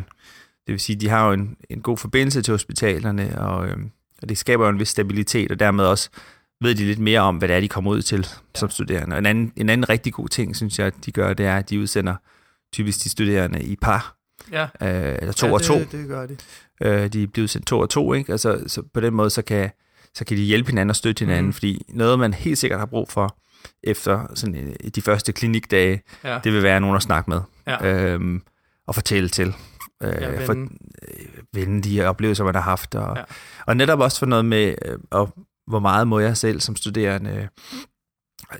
[0.68, 4.30] Det vil sige, de har jo en, en god forbindelse til hospitalerne, og, øhm, og
[4.30, 6.10] det skaber jo en vis stabilitet, og dermed også
[6.62, 8.60] ved de lidt mere om, hvad det er, de kommer ud til ja.
[8.60, 9.14] som studerende.
[9.14, 11.70] Og en anden, en anden rigtig god ting, synes jeg, de gør, det er, at
[11.70, 12.16] de udsender
[12.74, 14.16] typisk de studerende i par,
[14.52, 15.74] Ja, øh, eller to ja og to.
[15.80, 16.38] Det, det gør de.
[16.82, 18.32] Øh, de bliver udsendt to og to, ikke?
[18.32, 19.70] Altså, så på den måde, så kan,
[20.16, 21.54] så kan de hjælpe hinanden og støtte hinanden, mm.
[21.54, 23.38] fordi noget, man helt sikkert har brug for
[23.84, 26.40] efter sådan, øh, de første klinikdage, Ja.
[26.44, 27.86] det vil være nogen at snakke med Ja.
[28.14, 28.42] øhm,
[28.88, 29.56] og fortælle til.
[30.04, 30.68] Øh, Ja, for, øh,
[31.54, 32.96] vende de oplevelser, man har haft.
[32.96, 33.24] Og, ja.
[33.68, 35.34] og netop også for noget med, øh, og
[35.68, 37.48] hvor meget må jeg selv som studerende, øh,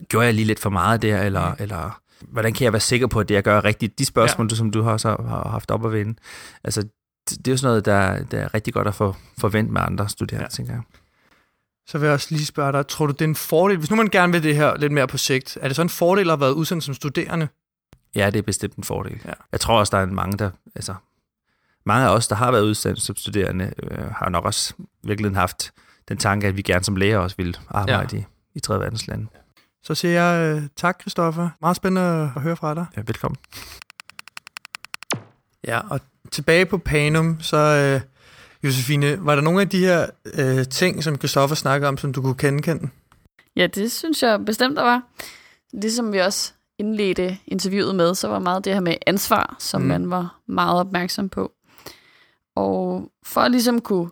[0.08, 1.56] gjorde jeg lige lidt for meget der, eller, Mm.
[1.60, 4.00] eller hvordan kan jeg være sikker på, at det jeg gør er rigtigt?
[4.00, 4.56] De spørgsmål, ja.
[4.56, 6.16] som du har, har haft op at vende,
[6.64, 6.88] altså
[7.30, 10.10] det er jo sådan noget, der, der er rigtig godt at få forvent med andre
[10.10, 10.46] studerende, Ja.
[10.46, 10.50] ja.
[10.50, 10.82] tænker jeg.
[11.88, 13.96] Så vil jeg også lige spørge dig, tror du, det er en fordel, hvis nu
[13.96, 16.32] man gerne vil det her lidt mere på sigt, er det så en fordel at
[16.32, 17.48] have været udsendt som studerende?
[18.16, 19.22] Ja, det er bestemt en fordel.
[19.26, 19.34] Ja.
[19.52, 20.50] Jeg tror også, der er mange, der...
[20.76, 20.96] Altså,
[21.86, 25.72] mange af os, der har været udsendt som studerende, øh, har nok også virkelig haft
[26.08, 28.22] den tanke, at vi gerne som læger også vil arbejde ja.
[28.22, 28.26] i,
[28.56, 29.28] i tredje verdens lande.
[29.84, 31.50] Så siger jeg øh, tak, Christoffer.
[31.62, 32.86] Meget spændende at høre fra dig.
[32.98, 33.38] Ja, velkommen.
[35.68, 36.00] Ja, og
[36.32, 38.02] tilbage på Panum, så øh,
[38.64, 42.22] Josefine, var der nogle af de her øh, ting, som Christoffer snakkede om, som du
[42.22, 42.90] kunne genkende?
[43.56, 45.02] Ja, det synes jeg bestemt, der var.
[45.74, 49.86] Ligesom vi også indledte interviewet med, så var meget det her med ansvar, som Mm.
[49.86, 49.90] mm.
[49.90, 51.52] man var meget opmærksom på.
[52.56, 54.10] Og for at ligesom kunne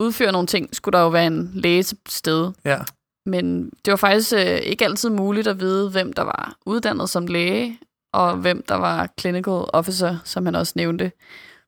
[0.00, 2.54] udføre nogle ting, skulle der jo være en læge til stede.
[2.64, 2.78] Ja,
[3.28, 7.26] Men det var faktisk øh, ikke altid muligt at vide, hvem der var uddannet som
[7.26, 7.78] læge,
[8.12, 11.12] og hvem der var clinical officer, som han også nævnte.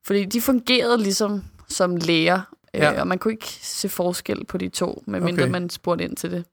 [0.06, 2.40] Fordi de fungerede ligesom som læger,
[2.74, 2.92] Ja.
[2.92, 5.50] øh, og man kunne ikke se forskel på de to, medmindre Okay.
[5.52, 6.44] man spurgte ind til det.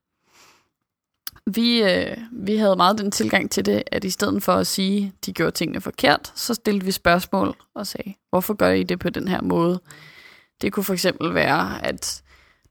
[1.45, 5.05] Vi, øh, vi havde meget den tilgang til det, at i stedet for at sige,
[5.17, 8.99] at de gjorde tingene forkert, så stillede vi spørgsmål og sagde, hvorfor gør I det
[8.99, 9.79] på den her måde?
[10.61, 12.21] Det kunne for eksempel være, at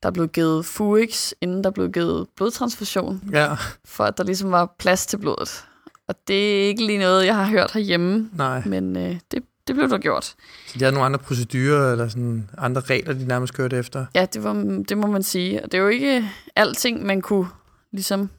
[0.07, 4.75] der blev givet Fuix, inden der blev givet blodtransfusion, ja, for at der ligesom var
[4.79, 5.64] plads til blodet.
[6.09, 8.62] Og det er ikke lige noget, jeg har hørt herhjemme, nej.
[8.66, 10.25] men øh, det, det blev der gjort.
[10.25, 14.07] Så de havde nogle andre procedurer, eller sådan andre regler, de nærmest kørte efter?
[14.14, 14.53] Ja, det, var,
[14.88, 15.64] det må man sige.
[15.64, 17.49] Og det er jo ikke alting, man kunne
[17.92, 18.31] ligesom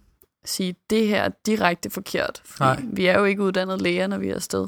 [0.45, 2.41] sige, det her er direkte forkert.
[2.45, 2.83] Fordi Nej.
[2.93, 4.67] vi er jo ikke uddannet læger, når vi er afsted.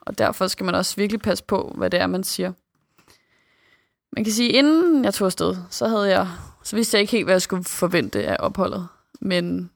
[0.00, 2.52] Og derfor skal man også virkelig passe på, hvad det er, man siger.
[4.16, 6.28] Man kan sige, inden jeg tog afsted, så havde jeg,
[6.62, 8.88] så vidste jeg ikke helt, hvad jeg skulle forvente af opholdet.
[9.20, 9.70] Men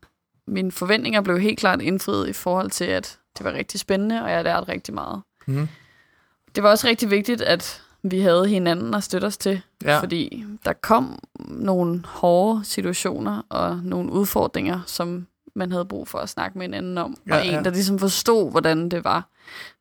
[0.46, 4.30] mine forventninger blev helt klart indfriet i forhold til, at det var rigtig spændende, og
[4.30, 5.22] jeg lærte rigtig meget.
[5.46, 5.68] Mm.
[6.54, 10.00] Det var også rigtig vigtigt, at vi havde hinanden at støtte os til, Ja.
[10.00, 11.18] fordi der kom
[11.48, 16.98] nogle hårde situationer og nogle udfordringer, som man havde brug for at snakke med hinanden
[16.98, 17.16] om.
[17.28, 17.62] Ja, og en, ja.
[17.62, 19.28] der ligesom forstod, hvordan det var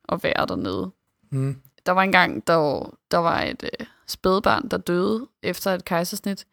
[0.09, 0.91] at være dernede.
[1.31, 1.55] Mm.
[1.85, 6.45] Der var engang, der, var- der var et øh, spædbarn, der døde efter et kejsersnit.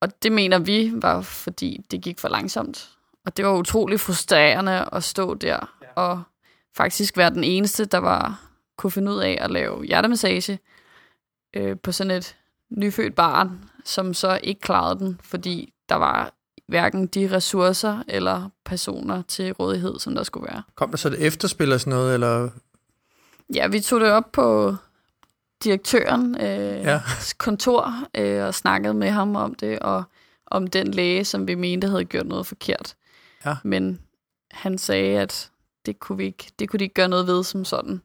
[0.00, 2.90] Og det mener vi var, fordi det gik for langsomt.
[3.24, 5.88] Og det var utrolig frustrerende at stå der ja.
[5.94, 6.22] og
[6.76, 8.46] faktisk være den eneste, der var
[8.78, 10.58] kunne finde ud af at lave hjertemassage
[11.56, 12.36] øh, på sådan et
[12.70, 16.32] nyfødt barn, som så ikke klarede den, fordi der var
[16.68, 20.62] hverken de ressourcer eller personer til rådighed, som der skulle være.
[20.74, 22.48] Kom der så et efterspil og sådan noget, eller?
[23.54, 24.76] Ja, vi tog det op på
[25.64, 27.00] direktøren øh, Ja.
[27.38, 30.04] kontor øh, og snakkede med ham om det, og
[30.46, 32.94] om den læge, som vi mente havde gjort noget forkert.
[33.46, 33.56] Ja.
[33.64, 34.00] Men
[34.50, 35.50] han sagde, at
[35.86, 38.00] det kunne, vi ikke, det kunne de ikke gøre noget ved som sådan.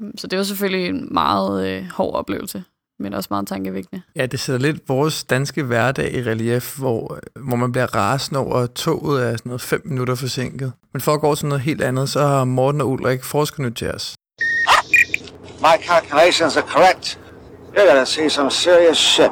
[0.00, 2.64] Øhm, Så det var selvfølgelig en meget øh, hård oplevelse,
[2.98, 4.02] men også meget tankevækkende.
[4.16, 8.56] Ja, det sætter lidt vores danske hverdag i relief, hvor, hvor man bliver rasende over,
[8.56, 10.72] at toget er sådan noget fem minutter forsinket.
[10.92, 13.90] Men for at gå til noget helt andet, så har Morten og Ulrik forskernyt til
[13.90, 14.14] os.
[15.72, 17.18] My calculations are correct.
[17.74, 19.30] You're gonna see some serious shit.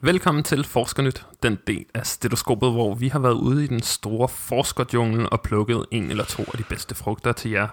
[0.00, 4.28] Velkommen til Forskernyt, den del af stetoskopet, hvor vi har været ude i den store
[4.28, 7.68] forskerjungel og plukket en eller to af de bedste frugter til jer.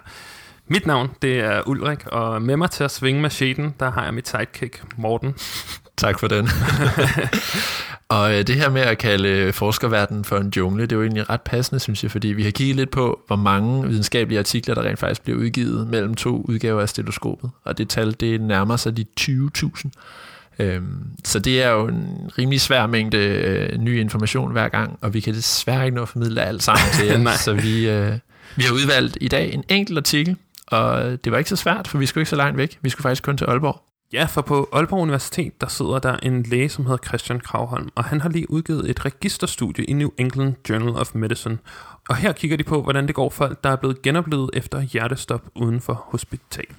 [0.66, 4.14] Mit navn, det er Ulrik, og med mig til at svinge macheten, der har jeg
[4.14, 5.34] mit sidekick, Morten.
[5.96, 6.48] Tak for den.
[8.08, 11.30] og øh, det her med at kalde forskerverdenen for en jungle, det er jo egentlig
[11.30, 14.82] ret passende, synes jeg, fordi vi har kigget lidt på, hvor mange videnskabelige artikler, der
[14.82, 17.50] rent faktisk bliver udgivet mellem to udgaver af stetoskopet.
[17.64, 19.90] Og det tal, det nærmer sig de 20.000.
[20.58, 25.14] Øhm, så det er jo en rimelig svær mængde øh, ny information hver gang, og
[25.14, 27.36] vi kan desværre ikke nå at formidle alt sammen til jer.
[27.36, 28.18] så vi, øh,
[28.56, 30.36] vi har udvalgt i dag en enkelt artikel,
[30.66, 32.78] og det var ikke så svært, for vi skulle ikke så langt væk.
[32.82, 33.93] Vi skulle faktisk kun til Aalborg.
[34.18, 38.04] Ja, for på Aalborg Universitet, der sidder der en læge, som hedder Christian Kravholm, og
[38.04, 41.58] han har lige udgivet et registerstudie i New England Journal of Medicine.
[42.10, 45.44] Og her kigger de på, hvordan det går folk, der er blevet genoplevet efter hjertestop
[45.54, 46.70] uden for hospital.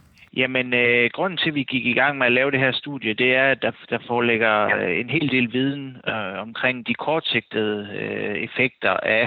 [0.41, 3.13] Jamen, øh, grunden til, at vi gik i gang med at lave det her studie,
[3.13, 7.79] det er, at der, der foreligger øh, en hel del viden øh, omkring de kortsigtede
[8.01, 9.25] øh, effekter af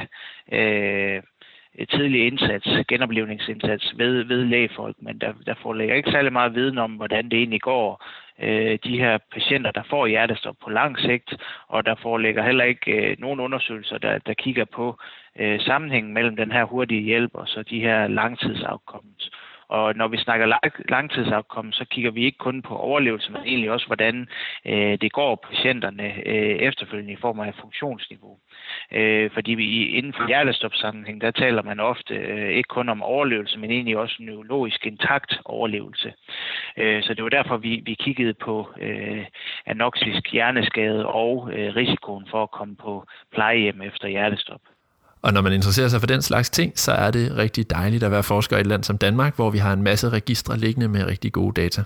[0.52, 1.22] øh,
[1.78, 6.78] Øh, tidlig indsats, genoplevningsindsats ved, ved lægefolk, men der, der foreligger ikke særlig meget viden
[6.78, 8.04] om, hvordan det egentlig går
[8.42, 11.36] øh, de her patienter, der får hjertestop på lang sigt,
[11.68, 14.98] og der foreligger heller ikke øh, nogen undersøgelser, der, der kigger på
[15.38, 19.30] øh, sammenhængen mellem den her hurtige hjælp og så de her langtidsafkommet.
[19.68, 23.70] Og når vi snakker lang, langtidsafkommen, så kigger vi ikke kun på overlevelse, men egentlig
[23.70, 24.28] også, hvordan
[24.64, 28.38] øh, det går patienterne øh, efterfølgende i form af funktionsniveau.
[28.92, 33.58] Øh, fordi vi inden for hjertestopsammenhæng, der taler man ofte øh, ikke kun om overlevelse,
[33.58, 36.12] men egentlig også neurologisk intakt overlevelse.
[36.76, 39.24] Øh, så det var derfor, vi, vi kiggede på øh,
[39.66, 44.60] anoxisk hjerneskade og øh, risikoen for at komme på plejehjem efter hjertestop.
[45.22, 48.10] Og når man interesserer sig for den slags ting, så er det rigtig dejligt at
[48.10, 51.04] være forsker i et land som Danmark, hvor vi har en masse registre liggende med
[51.04, 51.84] rigtig gode data.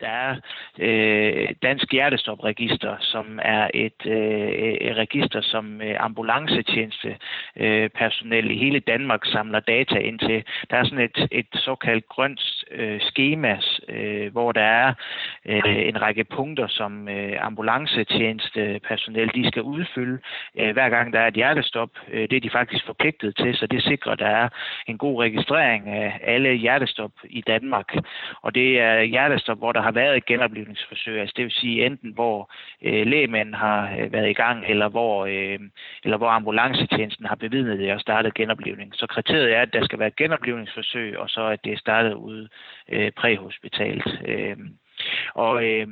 [0.00, 0.36] Der er
[0.78, 4.48] øh, Dansk Hjertestopregister, som er et, øh,
[4.88, 7.16] et register, som øh, ambulancetjeneste
[7.56, 10.44] øh, personel i hele Danmark samler data ind til.
[10.70, 13.58] Der er sådan et, et såkaldt grønt øh, schema,
[13.88, 14.94] øh, hvor der er
[15.46, 20.18] øh, en række punkter, som øh, ambulancetjeneste personel de skal udfylde
[20.58, 21.90] øh, hver gang der er et hjertestop.
[22.12, 24.48] Øh, det er de faktisk forpligtet til, så det sikrer, at der er
[24.86, 27.94] en god registrering af alle hjertestop i Danmark.
[28.42, 32.10] Og det er hjertestop, hvor der har været et genoplevningsforsøg, altså det vil sige enten
[32.18, 32.50] hvor
[32.86, 35.58] øh, lægemænd har øh, været i gang, eller hvor, øh,
[36.04, 38.88] eller hvor ambulancetjenesten har bevidnet det og startet genoplevning.
[38.94, 42.14] Så kriteriet er, at der skal være et genoplevningsforsøg, og så at det er startet
[42.14, 42.48] ude
[42.92, 44.08] øh, præhospitalt.
[44.26, 44.56] Øh,
[45.34, 45.86] og øh,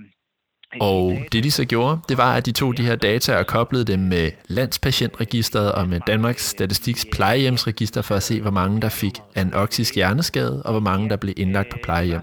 [0.80, 3.84] og det de så gjorde, det var, at de tog de her data og koblede
[3.84, 9.12] dem med Landspatientregisteret og med Danmarks Statistiks plejehjemsregister for at se, hvor mange der fik
[9.36, 12.20] anoxisk hjerneskade og hvor mange der blev indlagt på plejehjem.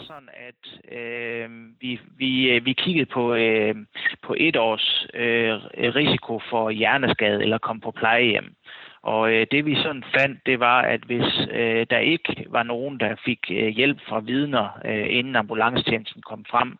[0.91, 1.49] Øh,
[1.81, 3.75] vi, vi, øh, vi kiggede på, øh,
[4.21, 5.53] på et års øh,
[5.95, 8.53] risiko for hjerneskade eller kom på plejehjem.
[9.03, 12.99] Og øh, det vi sådan fandt, det var, at hvis øh, der ikke var nogen,
[12.99, 16.77] der fik øh, hjælp fra vidner, øh, inden ambulancetjenesten kom frem,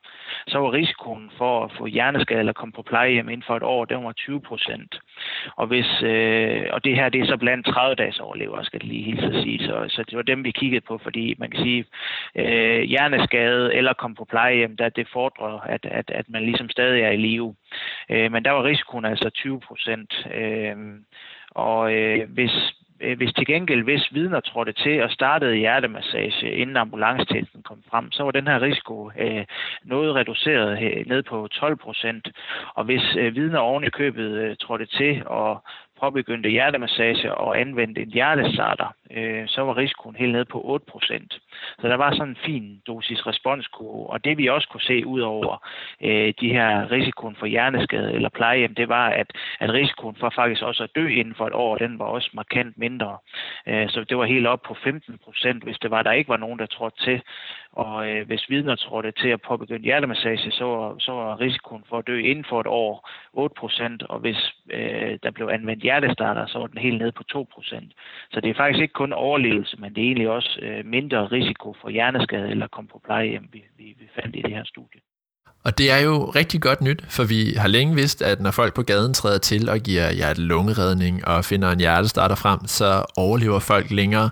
[0.48, 3.86] så var risikoen for at få hjerneskade eller komme på plejehjem inden for et år,
[3.86, 5.00] den var 20 procent.
[5.56, 8.88] Og, hvis, øh, og det her det er så blandt 30 dages overlevere, skal det
[8.88, 9.60] lige hilse at sige.
[9.60, 11.86] Så, så det var dem, vi kiggede på, fordi man kan sige,
[12.36, 17.02] øh, hjerneskade eller komme på plejehjem, der det fordrer, at, at, at man ligesom stadig
[17.02, 17.56] er i live.
[18.10, 20.28] Øh, men der var risikoen altså 20 procent.
[20.34, 20.76] Øh,
[21.56, 26.78] og øh, hvis, øh, hvis til gengæld, hvis vidner trådte til og startede hjertemassage, inden
[26.78, 29.46] ambulancetjenesten kom frem, så var den her risiko øh,
[29.84, 32.28] noget reduceret øh, ned på 12 procent.
[32.74, 35.64] Og hvis øh, vidner oven i købet øh, trådte til og
[36.00, 41.28] påbegyndte hjertemassage og anvendte en hjertestarter, øh, så var risikoen helt ned på 8%.
[41.82, 44.10] Så der var sådan en fin dosis responskurve.
[44.10, 45.68] Og det vi også kunne se ud over
[46.02, 49.28] øh, de her risikoen for hjerneskade eller plejehjem, det var, at,
[49.60, 52.78] at risikoen for faktisk også at dø inden for et år, den var også markant
[52.78, 53.18] mindre.
[53.68, 56.60] Øh, så det var helt op på 15%, hvis det var, der ikke var nogen,
[56.60, 57.22] der trådte til.
[57.74, 62.08] Og øh, hvis vidner trådte til at påbegynde hjertemassage, så, så var risikoen for at
[62.08, 66.68] dø inden for et år 8%, og hvis øh, der blev anvendt hjertestarter, så var
[66.68, 68.30] den helt ned på 2%.
[68.32, 71.76] Så det er faktisk ikke kun overlevelse, men det er egentlig også øh, mindre risiko
[71.82, 75.02] for hjerneskade eller komme på plejehjem, vi, vi, vi fandt i det her studie.
[75.66, 78.74] Og det er jo rigtig godt nyt, for vi har længe vidst, at når folk
[78.74, 83.92] på gaden træder til og giver hjerte-lungeredning og finder en hjertestarter frem, så overlever folk
[83.92, 84.30] længere.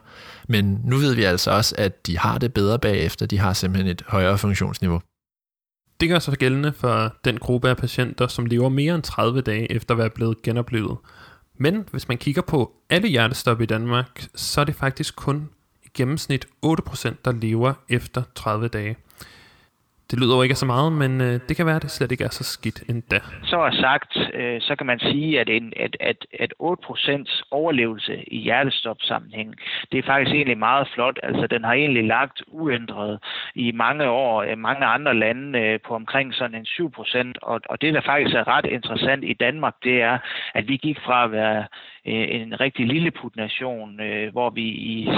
[0.47, 3.25] Men nu ved vi altså også, at de har det bedre bagefter.
[3.25, 5.01] De har simpelthen et højere funktionsniveau.
[6.01, 9.71] Det gør sig gældende for den gruppe af patienter, som lever mere end 30 dage
[9.71, 10.97] efter at være blevet genoplevet.
[11.61, 15.49] Men hvis man kigger på alle hjertestop i Danmark, så er det faktisk kun
[15.83, 18.95] i gennemsnit 8%, der lever efter 30 dage.
[20.11, 22.23] Det lyder jo ikke så meget, men øh, det kan være, at det slet ikke
[22.23, 23.19] er så skidt endda.
[23.43, 28.23] Så er sagt, øh, så kan man sige, at, en, at, at, at 8% overlevelse
[28.27, 29.55] i hjertestop-sammenhæng,
[29.91, 31.19] det er faktisk egentlig meget flot.
[31.23, 33.19] Altså, den har egentlig lagt uændret
[33.55, 37.33] i mange år, øh, mange andre lande øh, på omkring sådan en 7%.
[37.41, 40.17] Og, og det, der faktisk er ret interessant i Danmark, det er,
[40.53, 41.65] at vi gik fra at være
[42.05, 45.09] en rigtig lille nation, øh, hvor vi i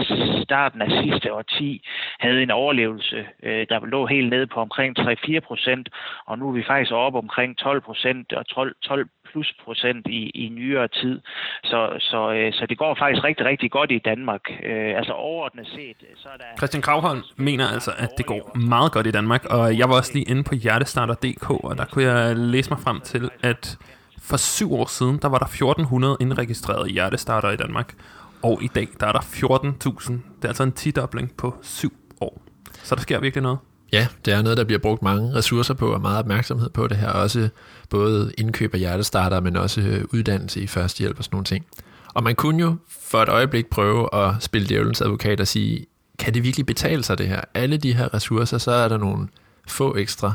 [0.43, 1.85] starten af sidste årti
[2.19, 5.89] havde en overlevelse, øh, der lå helt nede på omkring 3-4 procent,
[6.25, 10.29] og nu er vi faktisk oppe omkring 12 procent og 12, 12 plus procent i,
[10.43, 11.21] i nyere tid.
[11.63, 14.41] Så, så, øh, så det går faktisk rigtig, rigtig godt i Danmark.
[14.63, 16.45] Øh, altså overordnet set, så er der...
[16.57, 20.11] Christian Kravholm mener altså, at det går meget godt i Danmark, og jeg var også
[20.13, 23.77] lige inde på hjertestarter.dk, og der kunne jeg læse mig frem til, at
[24.23, 27.93] for syv år siden, der var der 1400 indregistrerede hjertestarter i Danmark,
[28.41, 30.11] og i dag, der er der 14.000.
[30.11, 32.41] Det er altså en tidobling på syv år.
[32.83, 33.57] Så der sker virkelig noget.
[33.91, 36.97] Ja, det er noget, der bliver brugt mange ressourcer på og meget opmærksomhed på det
[36.97, 37.09] her.
[37.09, 37.49] Også
[37.89, 41.65] både indkøb af hjertestarter, men også øh, uddannelse i førstehjælp og sådan nogle ting.
[42.13, 45.85] Og man kunne jo for et øjeblik prøve at spille djævelens advokat og sige,
[46.19, 47.41] kan det virkelig betale sig det her?
[47.53, 49.27] Alle de her ressourcer, så er der nogle
[49.67, 50.33] få ekstra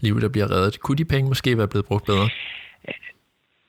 [0.00, 0.80] liv, der bliver reddet.
[0.80, 2.28] Kunne de penge måske være blevet brugt bedre?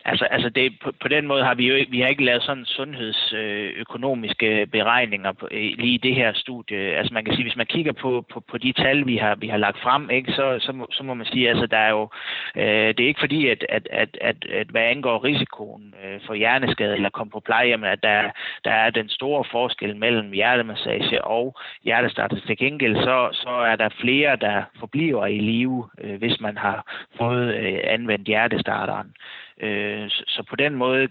[0.05, 2.43] Altså, altså det, på, på den måde har vi jo ikke, vi har ikke lavet
[2.43, 6.77] sådan sundhedsøkonomiske øh, beregninger på, lige i det her studie.
[6.77, 9.47] Altså man kan sige, hvis man kigger på, på, på de tal, vi har, vi
[9.47, 12.09] har lagt frem, ikke, så, så, må, så må man sige, altså der er jo,
[12.55, 16.33] øh, det er ikke fordi, at, at, at, at, at hvad angår risikoen øh, for
[16.33, 18.31] hjerneskade eller komme på plejehjem, at der,
[18.63, 22.37] der er den store forskel mellem hjertemassage og hjertestarter.
[22.47, 27.07] Til gengæld så, så er der flere, der forbliver i live, øh, hvis man har
[27.17, 29.13] fået øh, anvendt hjertestarteren.
[29.61, 31.09] Øh, så på den måde øh,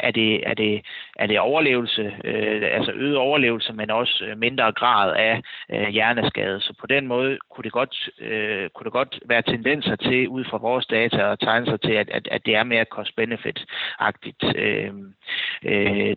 [0.00, 0.82] er det, er det,
[1.16, 6.60] er det overlevelse, øh, altså øget overlevelse, men også øh, mindre grad af øh, hjerneskade.
[6.60, 10.44] Så på den måde kunne det godt, øh, kunne det godt være tendenser til, ud
[10.44, 14.42] fra vores data, at tegne sig til, at, at, at det er mere cost-benefit-agtigt.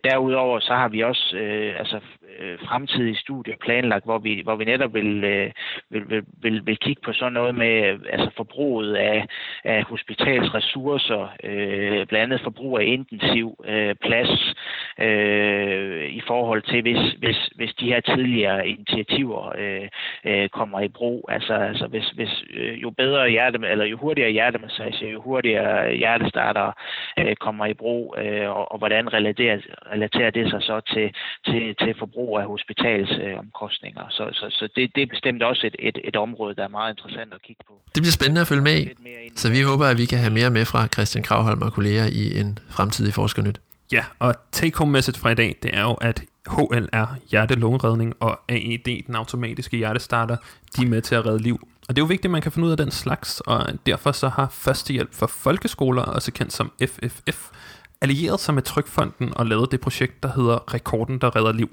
[0.03, 1.37] derudover så har vi også
[1.77, 1.99] altså,
[2.39, 5.51] Øh, fremtidige studier planlagt, hvor vi, hvor vi netop vil, øh,
[5.89, 9.25] vil, vil, vil, vil kigge på sådan noget med altså forbruget af,
[9.63, 14.53] af hospitalsressourcer, øh, blandt andet forbrug af intensiv øh, plads
[14.99, 19.87] øh, i forhold til, hvis, hvis, hvis de her tidligere initiativer øh,
[20.25, 21.29] øh, kommer i brug.
[21.31, 26.71] Altså, altså hvis, hvis øh, jo bedre hjerte, eller jo hurtigere hjertemassage, jo hurtigere hjertestarter
[27.19, 29.57] øh, kommer i brug, øh, og, og hvordan relaterer,
[29.93, 31.13] relaterer det sig så til,
[31.45, 34.05] til, til forbrug af hospitalsomkostninger.
[34.05, 36.67] Øh, så så, så det, det er bestemt også et, et, et område, der er
[36.67, 37.73] meget interessant at kigge på.
[37.95, 38.87] Det bliver spændende at følge med i,
[39.35, 42.39] så vi håber, at vi kan have mere med fra Christian Kravholm og kolleger i
[42.39, 43.59] en fremtidig Forskernyt.
[43.91, 49.03] Ja, og take-home message fra i dag, det er jo, at HLR, hjerte-lungeredning, og AED,
[49.07, 50.37] den automatiske hjertestarter,
[50.75, 51.67] de er med til at redde liv.
[51.89, 54.11] Og det er jo vigtigt, at man kan finde ud af den slags, og derfor
[54.11, 57.49] så har Førstehjælp for Folkeskoler, også kendt som FFF,
[58.01, 61.69] allieret sig med Trykfonden og lavet det projekt, der hedder Rekorden, der redder liv.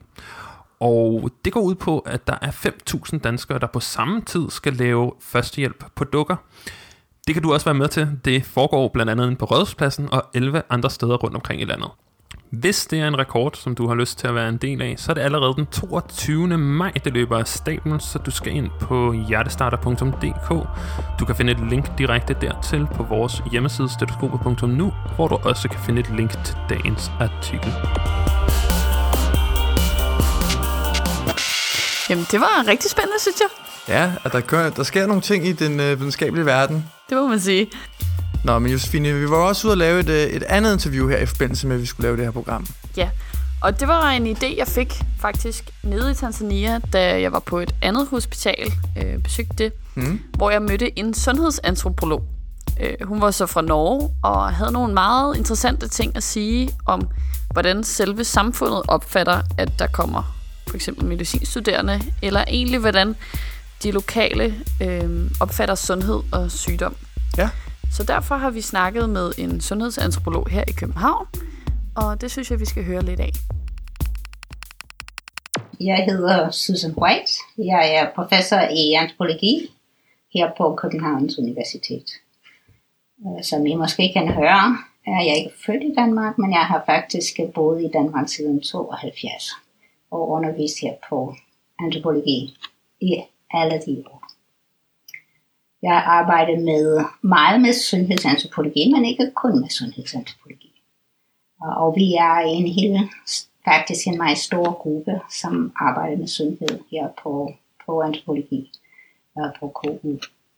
[0.80, 4.72] Og det går ud på, at der er 5.000 danskere, der på samme tid skal
[4.72, 6.36] lave førstehjælp på dukker.
[7.26, 8.08] Det kan du også være med til.
[8.24, 11.90] Det foregår blandt andet på Rødhuspladsen og 11 andre steder rundt omkring i landet.
[12.50, 14.94] Hvis det er en rekord, som du har lyst til at være en del af,
[14.98, 16.58] så er det allerede den 22.
[16.58, 20.68] maj, det løber af stablen, så du skal ind på hjertestarter.dk.
[21.20, 25.80] Du kan finde et link direkte dertil på vores hjemmeside stetoskopet.nu, hvor du også kan
[25.80, 27.72] finde et link til dagens artikel.
[32.10, 33.48] Jamen, det var rigtig spændende, synes jeg.
[33.88, 36.86] Ja, at der, gør, der sker nogle ting i den øh, videnskabelige verden.
[37.08, 37.70] Det må man sige.
[38.44, 41.18] Nå, men Josefine, vi var også ude at lave et, øh, et andet interview her
[41.18, 42.66] i forbindelse med, at vi skulle lave det her program.
[42.96, 43.10] Ja,
[43.62, 47.58] og det var en idé, jeg fik faktisk nede i Tanzania, da jeg var på
[47.58, 50.20] et andet hospital, øh, besøgte det, mm.
[50.36, 52.22] hvor jeg mødte en sundhedsantropolog.
[52.80, 57.08] Øh, hun var så fra Norge og havde nogle meget interessante ting at sige om,
[57.52, 60.35] hvordan selve samfundet opfatter, at der kommer
[60.68, 63.16] for eksempel medicinstuderende, eller egentlig hvordan
[63.82, 66.96] de lokale øh, opfatter sundhed og sygdom.
[67.38, 67.48] Ja.
[67.92, 71.26] Så derfor har vi snakket med en sundhedsantropolog her i København,
[71.96, 73.30] og det synes jeg, vi skal høre lidt af.
[75.80, 77.32] Jeg hedder Susan White.
[77.58, 79.70] Jeg er professor i antropologi
[80.34, 82.08] her på Københavns Universitet.
[83.26, 86.82] Øh, som I måske kan høre, er jeg ikke født i Danmark, men jeg har
[86.86, 89.65] faktisk boet i Danmark siden 72
[90.10, 91.34] og undervist her på
[91.78, 92.56] antropologi
[93.00, 94.22] i alle de år.
[95.82, 100.82] Jeg arbejder med meget med sundhedsantropologi, men ikke kun med sundhedsantropologi.
[101.60, 103.08] Og vi er en hel,
[103.64, 107.52] faktisk en meget stor gruppe, som arbejder med sundhed her på,
[107.86, 108.72] på antropologi
[109.38, 110.12] øh, på KU.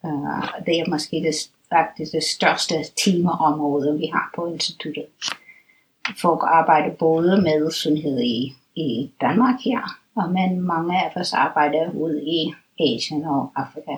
[0.06, 1.34] Øh, det er måske det,
[1.72, 2.74] faktisk det største
[3.04, 5.06] timeområde, vi har på instituttet.
[6.20, 9.80] Folk arbejder både med sundhed i, i Danmark her,
[10.14, 13.96] og men mange af os arbejder ude i Asien og Afrika.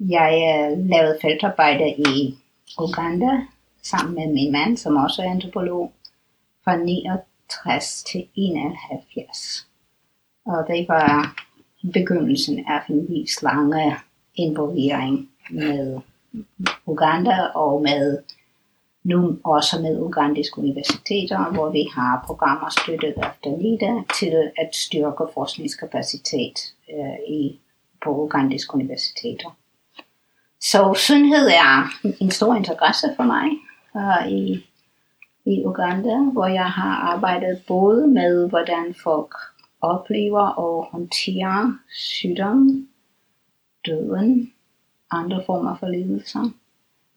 [0.00, 0.32] Jeg
[0.72, 2.38] uh, lavede feltarbejde i
[2.80, 3.46] Uganda
[3.82, 5.92] sammen med min mand, som også er antropolog,
[6.64, 9.66] fra 69 til 71.
[10.46, 11.36] Og det var
[11.92, 13.96] begyndelsen af en vis lange
[14.34, 16.00] involvering med
[16.86, 18.22] Uganda og med
[19.08, 25.24] nu også med ugandiske universiteter, hvor vi har programmer støttet af Dalida til at styrke
[25.34, 27.60] forskningskapacitet øh, i,
[28.04, 29.56] på ugandiske universiteter.
[30.60, 31.90] Så sundhed er
[32.20, 33.48] en stor interesse for mig
[33.96, 34.66] øh, i,
[35.44, 39.34] i Uganda, hvor jeg har arbejdet både med, hvordan folk
[39.80, 42.88] oplever og håndterer sygdom,
[43.86, 44.52] døden,
[45.10, 46.50] andre former for lidelser,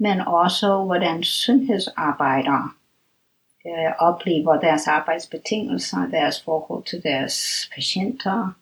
[0.02, 2.70] men også hvordan sundhedsarbejdere
[3.66, 8.54] øh, oplever deres arbejdsbetingelser, deres forhold til deres patienter,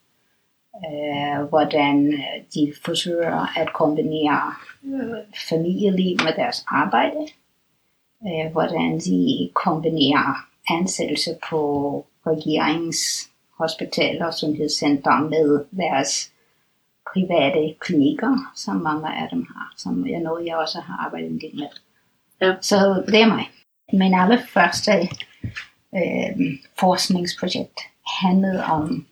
[0.75, 2.23] øh, hvordan
[2.53, 4.53] de forsøger at kombinere
[4.85, 5.17] øh,
[5.49, 7.27] familieliv med deres arbejde,
[8.27, 11.61] øh, hvordan de kombinerer ansættelse på
[12.27, 16.31] regeringshospitaler og sundhedscenter med deres
[17.13, 21.41] private klinikker, som mange af dem har, som jeg noget, jeg også har arbejdet en
[21.41, 21.67] del med.
[22.41, 22.55] Ja.
[22.61, 23.49] Så det er mig.
[23.93, 24.91] Min allerførste
[25.95, 27.79] øh, forskningsprojekt
[28.21, 29.05] handlede om,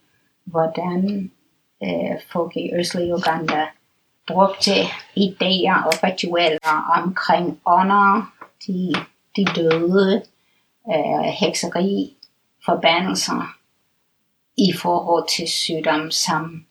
[0.45, 1.31] hvordan
[1.83, 3.65] øh, folk i østlige Uganda
[4.27, 4.81] brugte
[5.17, 8.33] idéer og ritualer omkring ånder,
[8.67, 8.93] de,
[9.35, 10.23] de døde,
[10.89, 12.17] øh, hekseri,
[12.65, 13.57] forbandelser
[14.57, 16.65] i forhold til sygdom, som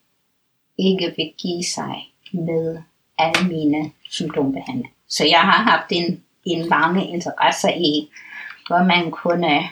[0.79, 2.83] ikke vil give sig med
[3.19, 4.93] almene symptombehandling.
[5.09, 8.11] Så jeg har haft en, en lange interesse i,
[8.67, 9.69] hvor man kunne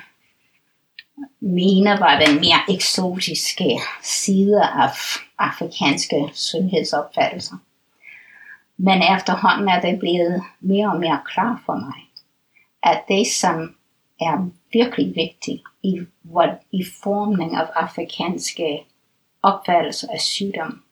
[1.41, 4.91] mene var den mere eksotiske side af
[5.39, 7.57] afrikanske sundhedsopfattelser.
[8.77, 12.01] Men efterhånden er det blevet mere og mere klar for mig,
[12.83, 13.77] at det som
[14.21, 16.01] er virkelig vigtigt i,
[16.73, 18.87] i formning af afrikanske
[19.43, 20.84] opfattelser af sygdom,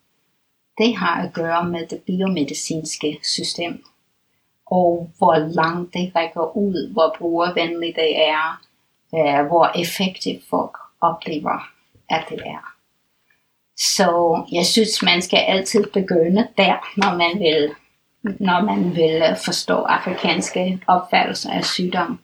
[0.78, 3.84] det har at gøre med det biomedicinske system,
[4.66, 8.62] og hvor langt det rækker ud, hvor brugervenligt det er,
[9.14, 11.68] øh, hvor effektivt folk oplever,
[12.10, 12.72] at det er.
[13.76, 17.70] Så jeg synes, man skal altid begynde der, når man vil,
[18.40, 22.18] når man vil forstå afrikanske opfattelser af sygdom.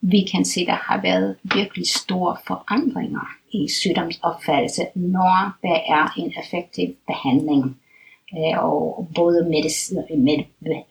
[0.00, 6.32] Vi kan se, der har været virkelig store forandringer i sygdomsopfattelse, når der er en
[6.40, 7.80] effektiv behandling
[8.36, 10.38] øh, og både medicin, med,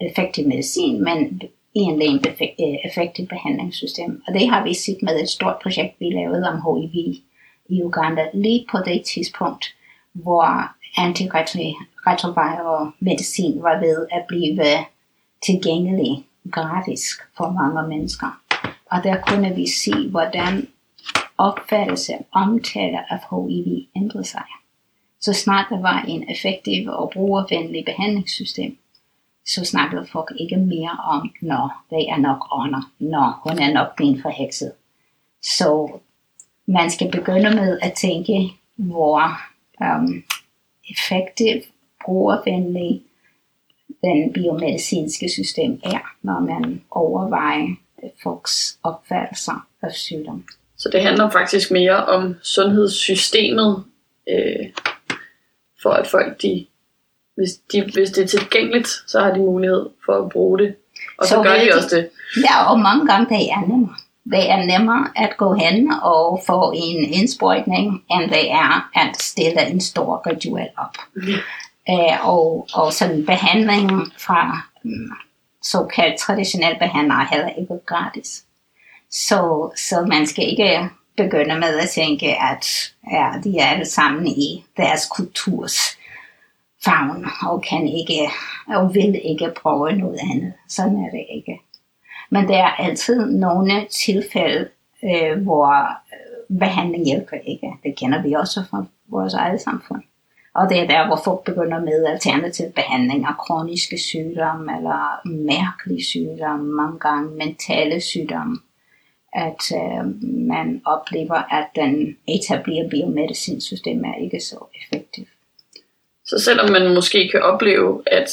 [0.02, 1.42] effektiv medicin, men
[1.76, 4.24] egentlig en øh, effektiv behandlingssystem.
[4.28, 7.14] Og det har vi set med et stort projekt, vi lavede om HIV
[7.70, 9.66] i Uganda, lige på det tidspunkt,
[10.14, 14.60] hvor antiretroviral medicin var ved at blive
[15.46, 17.02] tilgængelig gratis
[17.38, 18.42] for mange mennesker.
[18.92, 20.68] Og der kunne vi se, hvordan
[21.38, 24.44] opfattelse omtale af HIV ændrede sig
[25.22, 28.78] så snart der var en effektiv og brugervenlig behandlingssystem,
[29.46, 33.96] så snakkede folk ikke mere om, når det er nok ånder, når hun er nok
[33.96, 34.72] blevet forhekset.
[35.42, 36.00] Så
[36.66, 39.40] man skal begynde med at tænke, hvor
[39.82, 40.24] um,
[40.90, 41.62] effektiv,
[42.06, 43.02] brugervenlig
[44.04, 47.76] den biomedicinske system er, når man overvejer
[48.24, 50.46] folks opfattelser af sygdom.
[50.78, 53.84] Så det handler faktisk mere om sundhedssystemet,
[54.30, 54.66] øh,
[55.88, 56.66] for at folk, de,
[57.36, 60.76] hvis, de, hvis det er tilgængeligt, så har de mulighed for at bruge det.
[61.18, 62.10] Og så, så gør de også det.
[62.44, 63.96] Ja, og mange gange det er nemmere.
[64.32, 69.68] Det er nemmere at gå hen og få en indsprøjtning, end det er at stille
[69.68, 70.96] en stor ritual op.
[71.16, 71.22] Mm.
[71.90, 75.12] Uh, og, og sådan behandling fra um,
[75.64, 78.44] såkaldt traditionel behandler er heller ikke gratis.
[79.12, 84.28] Så, så man skal ikke begynder med at tænke, at ja, de er alle sammen
[84.28, 85.98] i deres kulturs
[86.86, 88.30] favn, og kan ikke,
[88.68, 90.54] og vil ikke prøve noget andet.
[90.70, 91.62] Sådan er det ikke.
[92.30, 94.70] Men der er altid nogle tilfælde,
[95.04, 95.68] øh, hvor
[96.14, 97.72] øh, behandling hjælper ikke.
[97.84, 100.02] Det kender vi også fra vores eget samfund.
[100.56, 106.06] Og det er der, hvor folk begynder med alternativ behandling af kroniske sygdomme, eller mærkelige
[106.06, 108.58] sygdomme, mange gange mentale sygdomme
[109.38, 115.26] at øh, man oplever, at den etablerede biomedicinsystem er ikke så effektiv.
[116.26, 118.30] Så selvom man måske kan opleve, at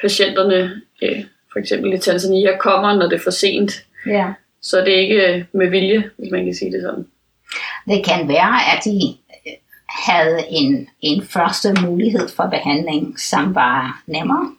[0.00, 3.72] patienterne, øh, for eksempel i Tanzania, kommer, når det er for sent.
[4.06, 4.32] Ja.
[4.62, 7.06] Så det er ikke øh, med vilje, hvis man kan sige det sådan.
[7.88, 9.16] Det kan være, at de
[9.46, 9.52] øh,
[10.06, 14.54] havde en, en første mulighed for behandling, som var nemmere,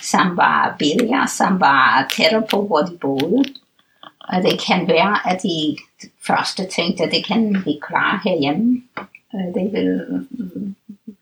[0.00, 3.44] som var billigere, som var tættere på, hvor de boede.
[4.20, 5.76] Og det kan være, at de
[6.26, 8.82] første tænkte, at det kan vi klare herhjemme.
[9.34, 10.26] Øh, det vil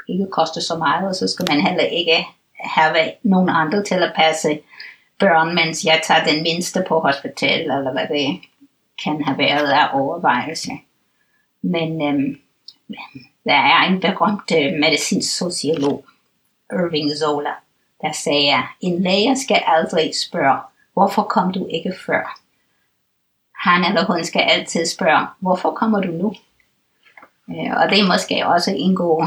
[0.08, 2.26] ikke koste så meget, og så skal man heller ikke
[2.60, 4.60] have nogen andre til at passe
[5.18, 8.40] børn, mens jeg tager den mindste på hospital, eller hvad det
[9.04, 10.70] kan have været af overvejelse.
[11.62, 12.40] Men øhm,
[13.44, 16.04] der er en berømt øh, medicinsk sociolog,
[16.72, 17.50] Irving Zola,
[18.02, 20.58] der sagde, en læge skal aldrig spørge,
[20.92, 22.40] hvorfor kom du ikke før?
[23.58, 26.34] Han eller hun skal altid spørge, hvorfor kommer du nu?
[27.50, 29.26] Øh, og det er måske også en god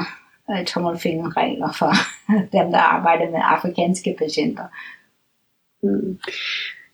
[0.52, 1.94] øh, tommelfingerregler for
[2.58, 4.64] dem, der arbejder med afrikanske patienter.
[5.84, 6.20] Mm.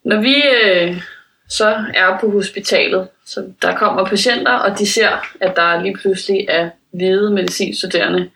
[0.03, 1.01] Når vi øh,
[1.49, 5.09] så er på hospitalet, så der kommer patienter, og de ser,
[5.41, 8.29] at der lige pludselig er hvide medicinstuderende.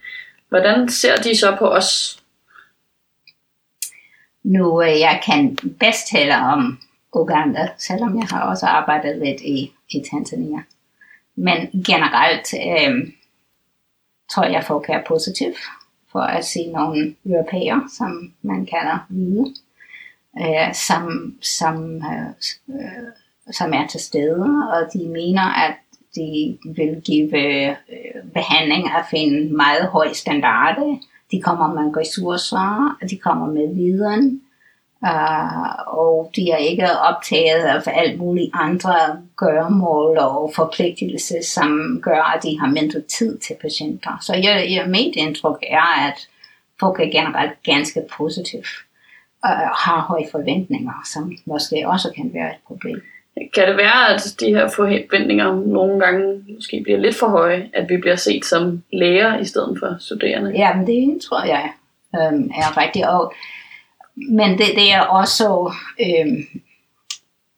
[0.49, 2.19] Hvordan ser de så på os?
[4.43, 6.79] Nu, øh, jeg kan bedst tale om
[7.15, 10.63] Uganda, selvom jeg har også arbejdet lidt i, i Tanzania.
[11.35, 13.11] Men generelt øh,
[14.31, 15.53] tror jeg, folk er positiv
[16.11, 19.55] for at se nogle europæer, som man kalder hvide,
[20.39, 22.29] øh, som, som, øh,
[22.69, 23.07] øh,
[23.51, 25.75] som er til stede, og de mener, at
[26.15, 27.75] de vil give øh,
[28.33, 30.99] behandling af en meget høj standard.
[31.31, 34.41] De kommer med ressourcer, de kommer med viden,
[35.03, 38.93] Uh, og de er ikke optaget af alt muligt andre
[39.35, 44.17] gøremål og forpligtelser, som gør, at de har mindre tid til patienter.
[44.21, 46.27] Så jeg, jeg, mit indtryk er, at
[46.79, 48.63] folk er generelt ganske positive
[49.43, 49.49] og
[49.85, 53.01] har høje forventninger, som måske også kan være et problem.
[53.55, 57.89] Kan det være, at de her forventninger nogle gange måske bliver lidt for høje, at
[57.89, 60.51] vi bliver set som læger i stedet for studerende?
[60.55, 61.71] Ja, men det tror jeg
[62.15, 63.05] øhm, er rigtigt.
[63.05, 63.33] Og
[64.29, 66.43] men det, det er også øh,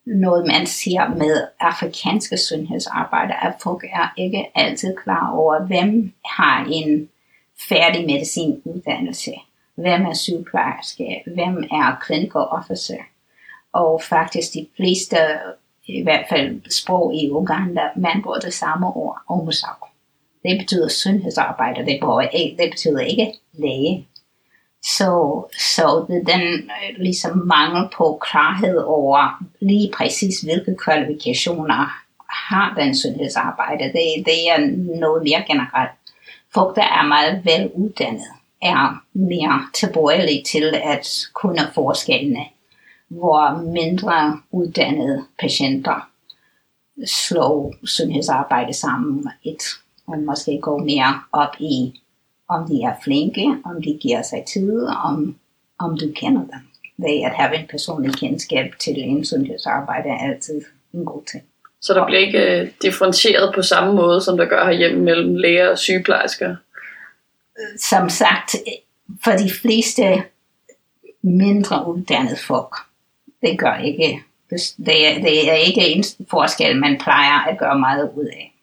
[0.05, 6.65] noget, man siger med afrikanske sundhedsarbejdere, at folk er ikke altid klar over, hvem har
[6.71, 7.09] en
[7.69, 9.31] færdig medicinuddannelse,
[9.75, 13.03] hvem er sygeplejerske, hvem er clinical officer.
[13.73, 15.17] Og faktisk de fleste,
[15.85, 19.87] i hvert fald sprog i Uganda, man bruger det samme ord, omsorg.
[20.43, 21.99] Det betyder sundhedsarbejder, det,
[22.59, 24.07] det betyder ikke læge.
[24.85, 25.43] Så,
[25.75, 32.95] så det den øh, ligesom mangel på klarhed over lige præcis hvilke kvalifikationer har den
[32.95, 33.83] sundhedsarbejde.
[33.83, 34.59] Det, det er
[34.99, 35.91] noget mere generelt.
[36.53, 38.27] Folk, der er meget veluddannet,
[38.61, 42.45] er mere tilbøjelige til at kunne forskellene,
[43.07, 46.09] hvor mindre uddannede patienter
[47.05, 49.63] slår sundhedsarbejde sammen et,
[50.07, 52.02] og måske går mere op i
[52.55, 55.35] om de er flinke, om de giver sig tid, om,
[55.79, 56.59] om du kender dem.
[56.97, 60.61] Det at have en personlig kendskab til en sundhedsarbejde er altid
[60.93, 61.43] en god ting.
[61.81, 65.69] Så der bliver ikke uh, differentieret på samme måde, som der gør herhjemme mellem læger
[65.69, 66.55] og sygeplejersker?
[67.77, 68.55] Som sagt,
[69.23, 70.23] for de fleste
[71.21, 72.75] mindre uddannede folk,
[73.41, 74.19] det gør ikke,
[74.85, 78.53] det er, det er ikke en forskel, man plejer at gøre meget ud af.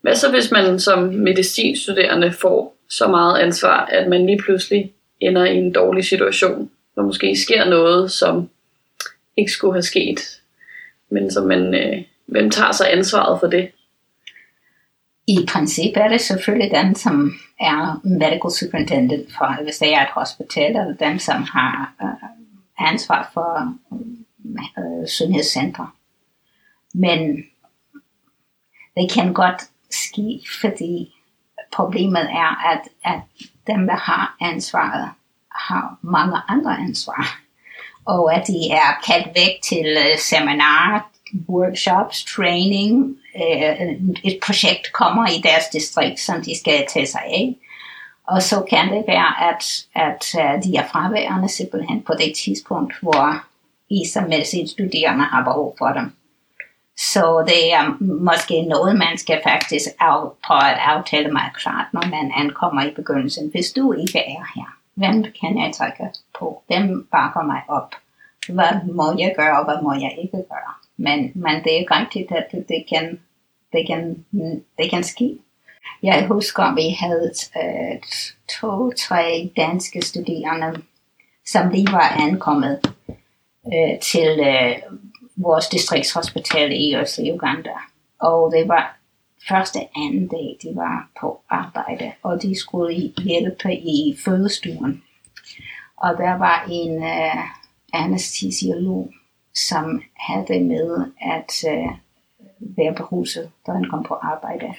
[0.00, 5.44] Hvad så hvis man som medicinstuderende får så meget ansvar, at man lige pludselig ender
[5.44, 8.50] i en dårlig situation, hvor måske sker noget, som
[9.36, 10.40] ikke skulle have sket,
[11.10, 13.70] men som man, øh, hvem tager sig ansvaret for det?
[15.26, 20.12] I princippet er det selvfølgelig den, som er medical superintendent for, hvis det er et
[20.14, 23.74] hospital, eller den, som har øh, ansvar for
[24.78, 25.96] øh, sundhedscenter.
[26.94, 27.44] Men
[28.96, 31.14] det kan godt ske, fordi
[31.72, 33.20] problemet er, at, at
[33.66, 35.10] dem, der har ansvaret,
[35.50, 37.38] har mange andre ansvar.
[38.04, 41.00] Og at de er kaldt væk til øh, uh, seminarer,
[41.48, 43.16] workshops, training.
[43.34, 43.88] Uh,
[44.24, 47.56] et projekt kommer i deres distrikt, som de skal tage sig af.
[48.28, 52.94] Og så kan det være, at, at uh, de er fraværende simpelthen på det tidspunkt,
[53.02, 53.44] hvor
[53.90, 56.12] I som medicinstuderende har behov for dem.
[57.10, 62.06] Så det er måske noget, man skal faktisk af, prøve at aftale meget klart, når
[62.10, 63.50] man ankommer i begyndelsen.
[63.50, 66.62] Hvis du ikke er her, hvem kan jeg trække på?
[66.66, 67.94] Hvem bakker mig op?
[68.48, 70.74] Hvad må jeg gøre, og hvad må jeg ikke gøre?
[70.96, 73.20] Men, men det er rigtigt, at det kan,
[73.72, 74.24] det kan,
[74.78, 75.38] det kan ske.
[76.02, 78.00] Jeg husker, vi havde øh,
[78.60, 80.82] to, tre danske studerende
[81.46, 82.80] som lige var ankommet
[83.66, 84.76] øh, til øh,
[85.36, 87.74] vores distriktshospital i Østlig Uganda.
[88.18, 88.98] Og det var
[89.48, 95.02] første anden dag, de var på arbejde, og de skulle hjælpe i fødestuen.
[95.96, 97.44] Og der var en øh,
[97.92, 99.12] anestesiolog,
[99.54, 101.92] som havde med at øh,
[102.60, 104.74] være på huset, da han kom på arbejde.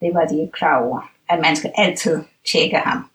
[0.00, 3.10] Det var de ikke klar over, at man skal altid tjekke ham.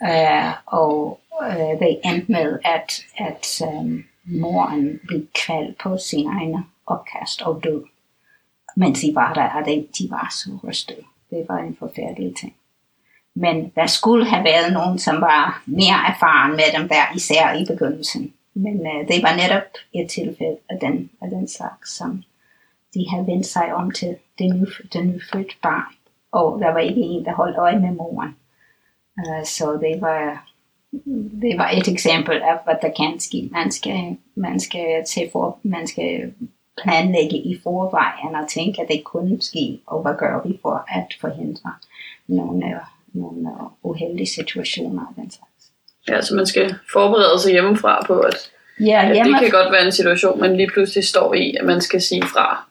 [0.00, 6.64] Uh, og uh, det endte med, at, at um, moren blev kvalt på sin egen
[6.86, 7.84] opkast og død.
[8.76, 11.02] Mens de var der, og de, de var så rystede.
[11.30, 12.54] Det var en forfærdelig ting.
[13.34, 17.64] Men der skulle have været nogen, som var mere erfaren med dem der, især i
[17.64, 18.32] begyndelsen.
[18.54, 19.62] Men uh, det var netop
[19.92, 22.22] et tilfælde af den, af den slags, som
[22.94, 25.94] de havde vendt sig om til det, ny, det nyfødte barn.
[26.32, 28.36] Og der var ikke en, der holdt øje med moren.
[29.18, 30.49] Uh, så det var,
[31.42, 33.48] det var et eksempel af, hvad der kan ske.
[33.52, 36.32] Man skal, man skal, til for, man skal
[36.82, 41.06] planlægge i forvejen og tænke, at det kunne ske, og hvad gør vi for at
[41.20, 41.72] forhindre
[42.26, 42.80] nogle,
[43.12, 43.48] nogle
[43.82, 45.72] uheldige situationer af den slags.
[46.08, 49.86] Ja, så man skal forberede sig hjemmefra på, at, ja, at det kan godt være
[49.86, 52.66] en situation, man lige pludselig står i, at man skal sige fra.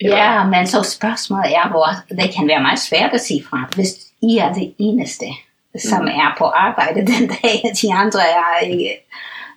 [0.00, 3.88] Ja, men så spørgsmålet er, hvor det kan være meget svært at sige fra, hvis
[4.22, 5.26] I er det eneste,
[5.78, 6.08] som mm.
[6.08, 9.06] er på arbejde den dag, de andre er ikke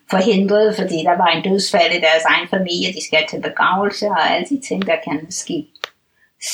[0.09, 4.31] forhindret, fordi der var en dødsfald i deres egen familie, de skal til begravelse og
[4.31, 5.67] alle de ting, der kan ske.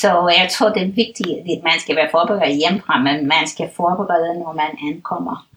[0.01, 3.69] Så jeg tror, det er vigtigt, at man skal være forberedt hjemmefra, men man skal
[3.75, 5.47] forberede, når man ankommer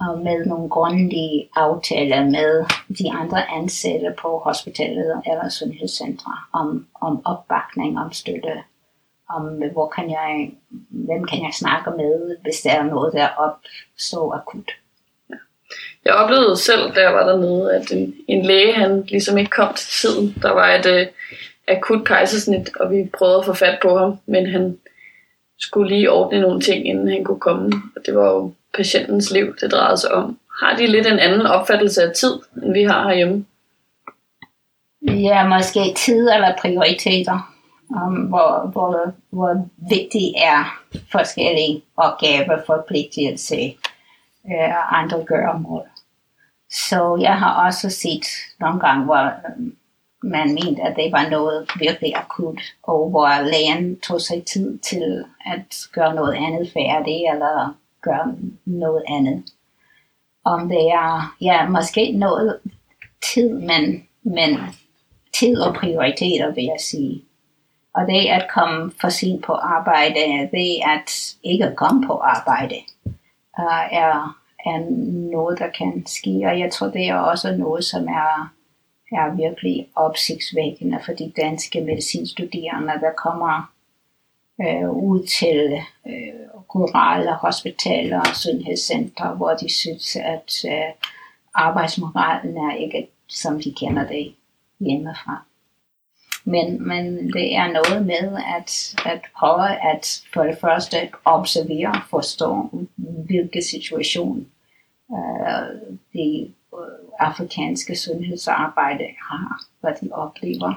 [0.00, 2.64] og med nogle grundige aftaler med
[2.98, 8.54] de andre ansatte på hospitalet eller sundhedscentre om, om opbakning, om støtte,
[9.30, 10.50] om hvor kan jeg,
[10.88, 14.70] hvem kan jeg snakke med, hvis der er noget, der opstår akut.
[16.04, 19.74] Jeg oplevede selv, da jeg var dernede, at en, en læge, han ligesom ikke kom
[19.74, 20.34] til tiden.
[20.42, 21.12] Der var et uh,
[21.68, 24.78] akut kejsersnit, og vi prøvede at få fat på ham, men han
[25.58, 27.72] skulle lige ordne nogle ting, inden han kunne komme.
[27.96, 30.38] Og det var jo patientens liv, det drejede sig om.
[30.60, 33.44] Har de lidt en anden opfattelse af tid, end vi har herhjemme?
[35.02, 37.54] Ja, måske tid eller prioriteter.
[37.90, 40.78] Um, hvor, hvor, hvor vigtig er
[41.12, 43.56] forskellige opgaver, forpligtelse
[44.46, 45.82] øh, andre gøremål.
[46.70, 48.26] Så jeg har også set
[48.60, 49.76] nogle gange, hvor øhm,
[50.22, 55.24] man mente, at det var noget virkelig akut, og hvor lægen tog sig tid til
[55.46, 58.34] at gøre noget andet færdigt, eller gøre
[58.64, 59.44] noget andet.
[60.44, 62.58] Om det er, ja, måske noget
[63.34, 64.58] tid, men, men
[65.34, 67.24] tid og prioriteter, vil jeg sige.
[67.94, 72.74] Og det at komme for sent på arbejde, det at ikke komme på arbejde,
[73.58, 74.78] uh, er, er
[75.30, 76.42] noget, der kan ske.
[76.46, 78.52] Og jeg tror, det er også noget, som er,
[79.12, 83.72] er virkelig opsigtsvækkende for de danske medicinstuderende, der kommer
[84.60, 90.92] øh, ud til øh, rurale hospitaler og sundhedscentre, hvor de synes, at øh,
[91.54, 94.34] arbejdsmoralen er ikke, som de kender det
[94.80, 95.47] hjemmefra.
[96.50, 102.70] Men, men det er noget med at, at prøve at for det første observere, forstå,
[102.96, 104.46] hvilken situation
[105.12, 110.74] øh, de øh, afrikanske sundhedsarbejde har, hvad de oplever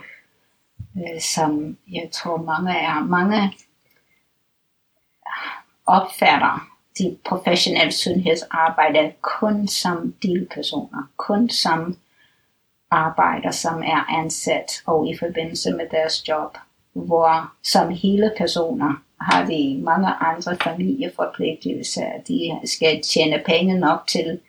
[0.97, 3.53] øh, som jeg tror mange er, mange
[5.85, 6.67] opfatter
[6.97, 11.97] de professionelle sundhedsarbejde kun som delpersoner, kun som
[12.91, 16.57] arbejder, som er ansat og i forbindelse med deres job,
[16.93, 22.05] hvor som hele personer har de mange andre familieforpligtelser.
[22.27, 24.39] De skal tjene penge nok til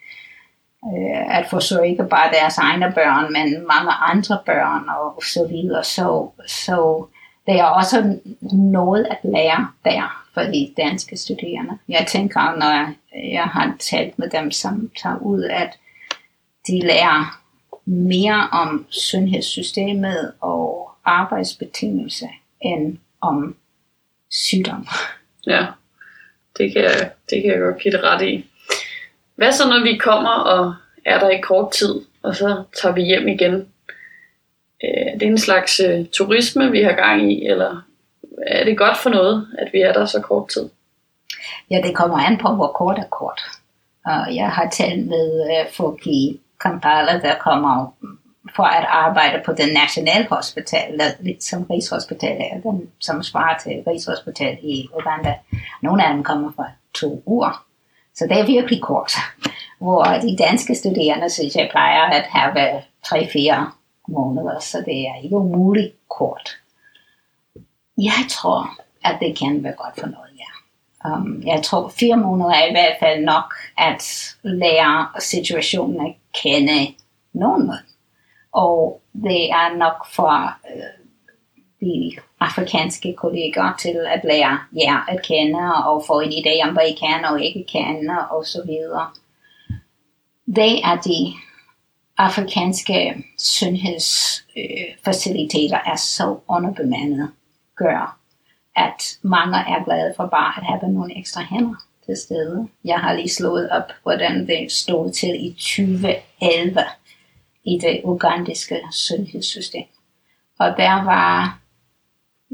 [0.85, 5.85] øh, at forsøge ikke bare deres egne børn, men mange andre børn og så videre.
[5.85, 7.07] Så, så
[7.47, 8.19] det er også
[8.53, 11.79] noget at lære der for de danske studerende.
[11.89, 12.93] Jeg tænker, når
[13.33, 15.79] jeg har talt med dem, som tager ud, at
[16.67, 17.42] de lærer
[17.85, 22.29] mere om sundhedssystemet og arbejdsbetingelser
[22.61, 23.57] end om
[24.31, 24.87] sygdom.
[25.47, 25.67] Ja,
[26.59, 28.47] det kan, jeg, det kan jeg godt give det ret i.
[29.35, 30.75] Hvad så, når vi kommer og
[31.05, 33.55] er der i kort tid, og så tager vi hjem igen?
[34.85, 37.83] Øh, det er en slags øh, turisme, vi har gang i, eller
[38.47, 40.69] er det godt for noget, at vi er der så kort tid?
[41.71, 43.41] Ja, det kommer an på, hvor kort er kort.
[44.05, 47.95] Og jeg har talt med øh, folk i Kampala, der kommer
[48.57, 54.59] for at arbejde på den nationale hospital, lidt som Rigshospitalet, den, som svarer til Rigshospitalet
[54.63, 55.35] i Uganda.
[55.83, 57.65] Nogle af dem kommer for to uger.
[58.15, 59.13] Så det er virkelig kort.
[59.79, 63.71] hvor de danske studerende, synes jeg, plejer at have 3-4
[64.09, 66.51] måneder, så det er ikke umuligt kort.
[67.99, 68.71] Jeg tror,
[69.05, 70.53] at det kan være godt for noget, ja.
[71.05, 76.95] Um, jeg tror, fire måneder er i hvert fald nok at lære situationen at kende
[77.33, 77.73] nogen.
[78.53, 80.83] Og det er nok for øh,
[81.81, 86.89] de afrikanske kolleger til at lære jer at kende og få en idé om, hvad
[86.89, 89.11] I kan og ikke kan og så videre.
[90.47, 91.33] Det er de
[92.19, 97.31] afrikanske sundhedsfaciliteter øh, er så underbemandet,
[97.77, 98.19] gør,
[98.77, 101.77] at mange er glade for bare at have nogle ekstra hænder
[102.13, 102.69] til stede.
[102.85, 106.81] Jeg har lige slået op, hvordan det stod til i 2011
[107.65, 109.87] i det ugandiske sundhedssystem.
[110.59, 111.59] Og der var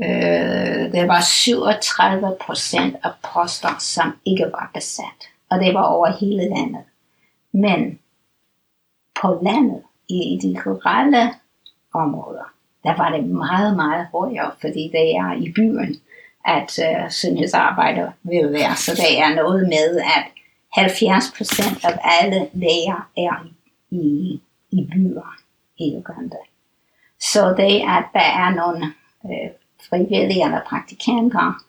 [0.03, 5.21] øh, der var 37 procent af poster, som ikke var besat.
[5.51, 6.85] Og det var over hele landet.
[7.53, 7.99] Men
[9.23, 11.35] på landet, i de rurale
[11.95, 12.53] områder,
[12.85, 16.01] der var det meget, meget højere, fordi det er i byen,
[16.57, 18.77] at øh, sundhedsarbejder vil være.
[18.77, 20.25] Så det er noget med, at
[20.77, 23.47] 70% af alle læger er
[23.91, 24.41] i,
[24.71, 25.37] i byer
[25.79, 26.37] i Uganda.
[27.21, 28.87] Så det at der er nogle
[29.25, 29.51] øh,
[29.89, 31.63] frivillige eller praktikanter,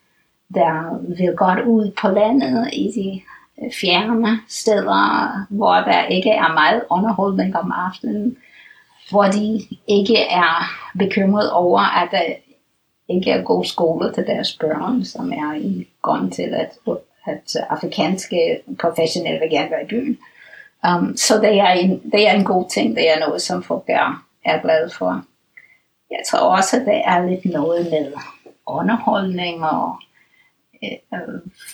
[0.54, 3.22] der vil godt ud på landet i de
[3.64, 8.38] øh, fjerne steder, hvor der ikke er meget underholdning om aftenen,
[9.10, 12.24] hvor de ikke er bekymret over, at der
[13.10, 16.78] ikke er god skole til deres børn, som er i grund til, at,
[17.26, 20.18] at afrikanske professionelle vil gerne være i byen.
[20.88, 23.84] Um, så det er, en, det er en god ting, det er noget, som folk
[23.88, 25.24] er, er glade for.
[26.12, 28.14] Jeg tror også, at det er lidt noget med
[28.66, 29.96] underholdning, og
[30.84, 31.20] øh,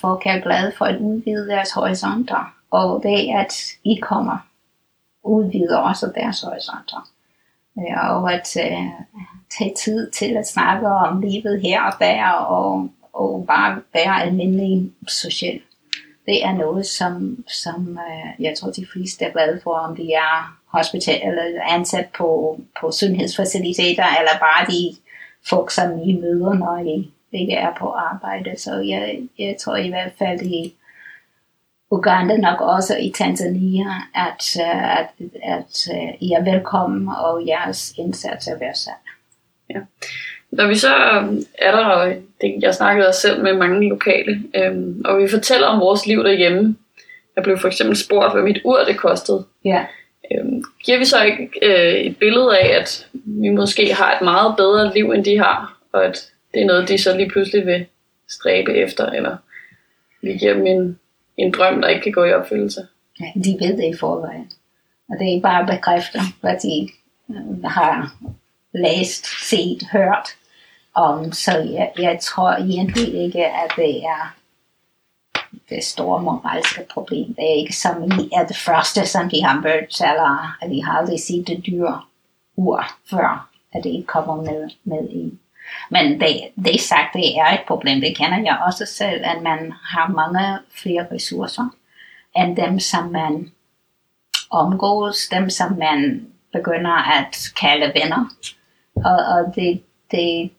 [0.01, 2.55] folk er glade for at udvide deres horisonter.
[2.71, 4.37] Og det, at I kommer,
[5.23, 7.09] udvider også deres horisonter.
[7.77, 8.89] Ja, og at øh,
[9.57, 14.91] tage tid til at snakke om livet her og der, og, og bare være almindelig
[15.07, 15.61] social.
[16.25, 20.13] Det er noget, som, som øh, jeg tror, de fleste er glade for, om de
[20.13, 24.95] er hospital eller ansat på, på sundhedsfaciliteter, eller bare de
[25.49, 28.59] folk, som I møder, når I ikke er på arbejde.
[28.59, 30.75] Så jeg, jeg tror i hvert fald i
[31.91, 35.07] Uganda, nok også i Tanzania, at, øh, at,
[35.43, 38.93] at, at I er velkommen, og jeres indsats er værdsat.
[39.75, 39.81] Ja.
[40.51, 40.93] Når vi så
[41.57, 45.67] er der, og det, jeg snakkede også selv med mange lokale, øhm, og vi fortæller
[45.67, 46.75] om vores liv derhjemme.
[47.35, 49.45] Jeg blev for eksempel spurgt, hvad mit ur det kostede.
[49.65, 49.85] Ja.
[50.31, 54.55] Øhm, giver vi så ikke øh, et billede af, at vi måske har et meget
[54.57, 57.85] bedre liv, end de har, og at det er noget, de så lige pludselig vil
[58.29, 59.37] stræbe efter, eller
[60.21, 60.99] vi giver dem en,
[61.37, 62.87] en drøm, der ikke kan gå i opfyldelse?
[63.19, 64.51] Ja, de ved det i forvejen.
[65.09, 66.89] Og det er bare bekræfter, hvad de
[67.29, 68.15] øh, har
[68.75, 70.35] læst, set, hørt
[70.95, 71.31] om.
[71.31, 74.35] Så jeg, jeg tror egentlig ikke, at det er
[75.69, 77.33] det store moralske problem.
[77.33, 80.83] Det er ikke som I er det første, som de har mødt, eller at de
[80.83, 82.01] har aldrig set det dyre
[82.57, 85.39] ur før, at det ikke kommer med, med i.
[85.89, 88.01] Men det, det sagt, det er et problem.
[88.01, 91.69] Det kender jeg også selv, at man har mange flere ressourcer
[92.37, 93.51] end dem, som man
[94.51, 98.29] omgås, dem, som man begynder at kalde venner.
[98.95, 100.51] Og, og det, det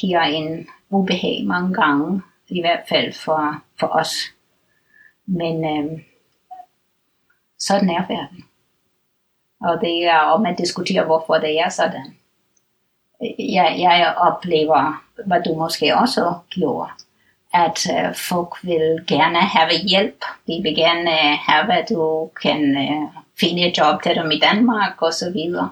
[0.00, 4.14] giver en ubehag mange gange, i hvert fald for, for os.
[5.26, 6.00] Men øh,
[7.58, 8.44] sådan er verden.
[9.60, 12.16] Og det er om at diskutere, hvorfor det er sådan.
[13.38, 16.90] Jeg, jeg oplever, hvad du måske også gjorde,
[17.54, 20.24] at øh, folk vil gerne have hjælp.
[20.46, 24.38] De vil gerne øh, have, at du kan øh, finde et job til dem i
[24.38, 25.70] Danmark og så videre.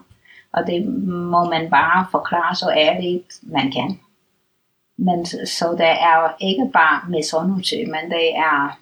[0.52, 4.00] Og det må man bare forklare så ærligt, man kan.
[4.96, 8.78] Men så det er jo ikke bare misundelse, men det er,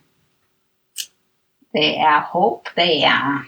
[1.72, 3.44] det er håb, det er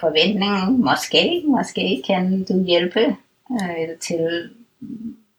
[0.00, 0.78] forventning.
[0.78, 3.16] Måske, måske kan du hjælpe
[3.50, 4.50] øh, til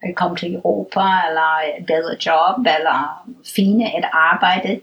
[0.01, 4.81] at komme til Europa, eller et bedre job, eller fine et arbejde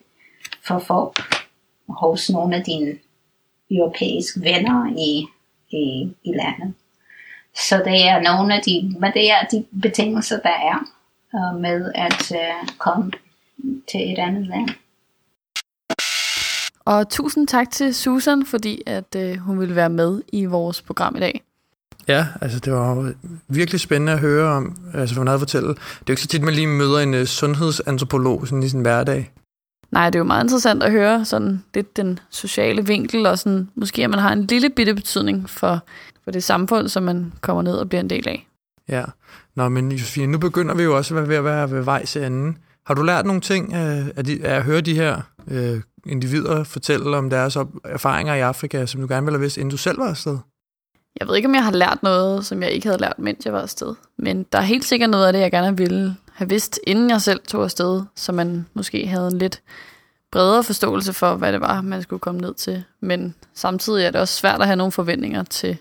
[0.67, 1.19] for folk
[1.89, 2.99] hos nogle af dine
[3.71, 5.27] europæiske venner i,
[5.77, 6.75] i, i landet.
[7.59, 10.79] Så det er nogle af de, men det er de betingelser, der er
[11.35, 13.11] uh, med at uh, komme
[13.91, 14.69] til et andet land.
[16.85, 21.17] Og tusind tak til Susan, fordi at uh, hun ville være med i vores program
[21.17, 21.43] i dag.
[22.09, 23.13] Ja, altså det var
[23.49, 25.69] virkelig spændende at høre om, altså hvad hun havde fortælle.
[25.69, 28.81] Det er jo ikke så tit, man lige møder en uh, sundhedsantropolog sådan i sin
[28.81, 29.31] hverdag.
[29.91, 33.69] Nej, det er jo meget interessant at høre sådan lidt den sociale vinkel, og sådan,
[33.75, 35.85] måske at man har en lille bitte betydning for,
[36.29, 38.49] for det samfund, som man kommer ned og bliver en del af.
[38.89, 39.05] Ja.
[39.57, 42.17] Nå, men Josefine, nu begynder vi jo også at være ved at være ved vejs
[42.17, 42.59] enden.
[42.87, 45.21] Har du lært nogle ting af, af, de, af at høre de her
[45.51, 49.57] øh, individer fortælle om deres op, erfaringer i Afrika, som du gerne ville have vidst,
[49.57, 50.39] inden du selv var afsted?
[51.21, 53.53] Jeg ved ikke, om jeg har lært noget, som jeg ikke havde lært, mens jeg
[53.53, 53.95] var afsted.
[54.19, 57.23] Men der er helt sikkert noget af det, jeg gerne ville have vidst, inden jeg
[57.23, 59.63] selv tog afsted, så man måske havde en lidt
[60.33, 62.85] bredere forståelse for, hvad det var, man skulle komme ned til.
[63.01, 65.79] Men samtidig er det også svært at have nogle forventninger til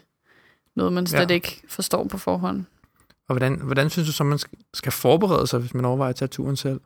[0.77, 1.35] noget, man slet ja.
[1.35, 2.65] ikke forstår på forhånd.
[3.29, 4.39] Og hvordan, hvordan synes du så, man
[4.73, 6.79] skal forberede sig, hvis man overvejer at tage turen selv?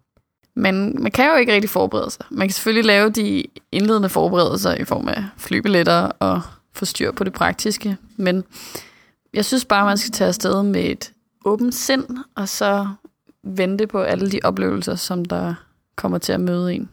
[0.55, 2.25] Men man kan jo ikke rigtig forberede sig.
[2.29, 6.41] Man kan selvfølgelig lave de indledende forberedelser i form af flybilletter og
[6.73, 7.97] få styr på det praktiske.
[8.17, 8.43] Men
[9.33, 11.11] jeg synes bare, man skal tage afsted med et
[11.45, 12.87] åbent sind, og så
[13.43, 15.53] vente på alle de oplevelser, som der
[15.95, 16.89] kommer til at møde en.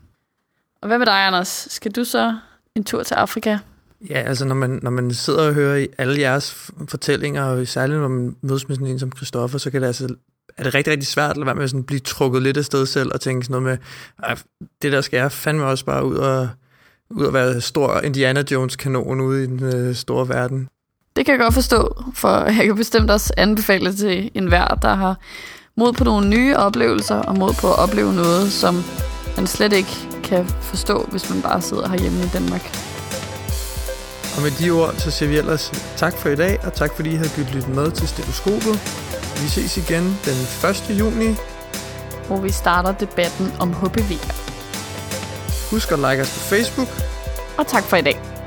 [0.81, 1.69] Og hvad med dig, Anders?
[1.71, 2.37] Skal du så
[2.75, 3.59] en tur til Afrika?
[4.11, 8.09] Ja, altså når man, når man sidder og hører alle jeres fortællinger, og særligt når
[8.09, 10.09] man mødes med sådan en som Christoffer, så kan det altså
[10.59, 12.65] er det rigtig, rigtig svært at lade være med at sådan blive trukket lidt af
[12.65, 13.79] sted selv og tænke sådan noget
[14.21, 14.37] med,
[14.83, 16.49] det der skal jeg fandme også bare ud og,
[17.11, 20.69] ud og være stor Indiana Jones kanon ude i den øh, store verden.
[21.17, 25.21] Det kan jeg godt forstå, for jeg kan bestemt også anbefale til enhver, der har
[25.77, 28.83] mod på nogle nye oplevelser og mod på at opleve noget, som
[29.37, 32.98] man slet ikke kan forstå, hvis man bare sidder herhjemme i Danmark.
[34.39, 37.11] Og med de ord, så siger vi ellers tak for i dag, og tak fordi
[37.11, 38.75] I har lyttet med til Stetoskopet.
[39.43, 40.39] Vi ses igen den
[40.71, 40.99] 1.
[41.01, 41.35] juni,
[42.27, 44.13] hvor vi starter debatten om HPV.
[45.71, 46.89] Husk at like os på Facebook.
[47.59, 48.38] Og tak for i dag.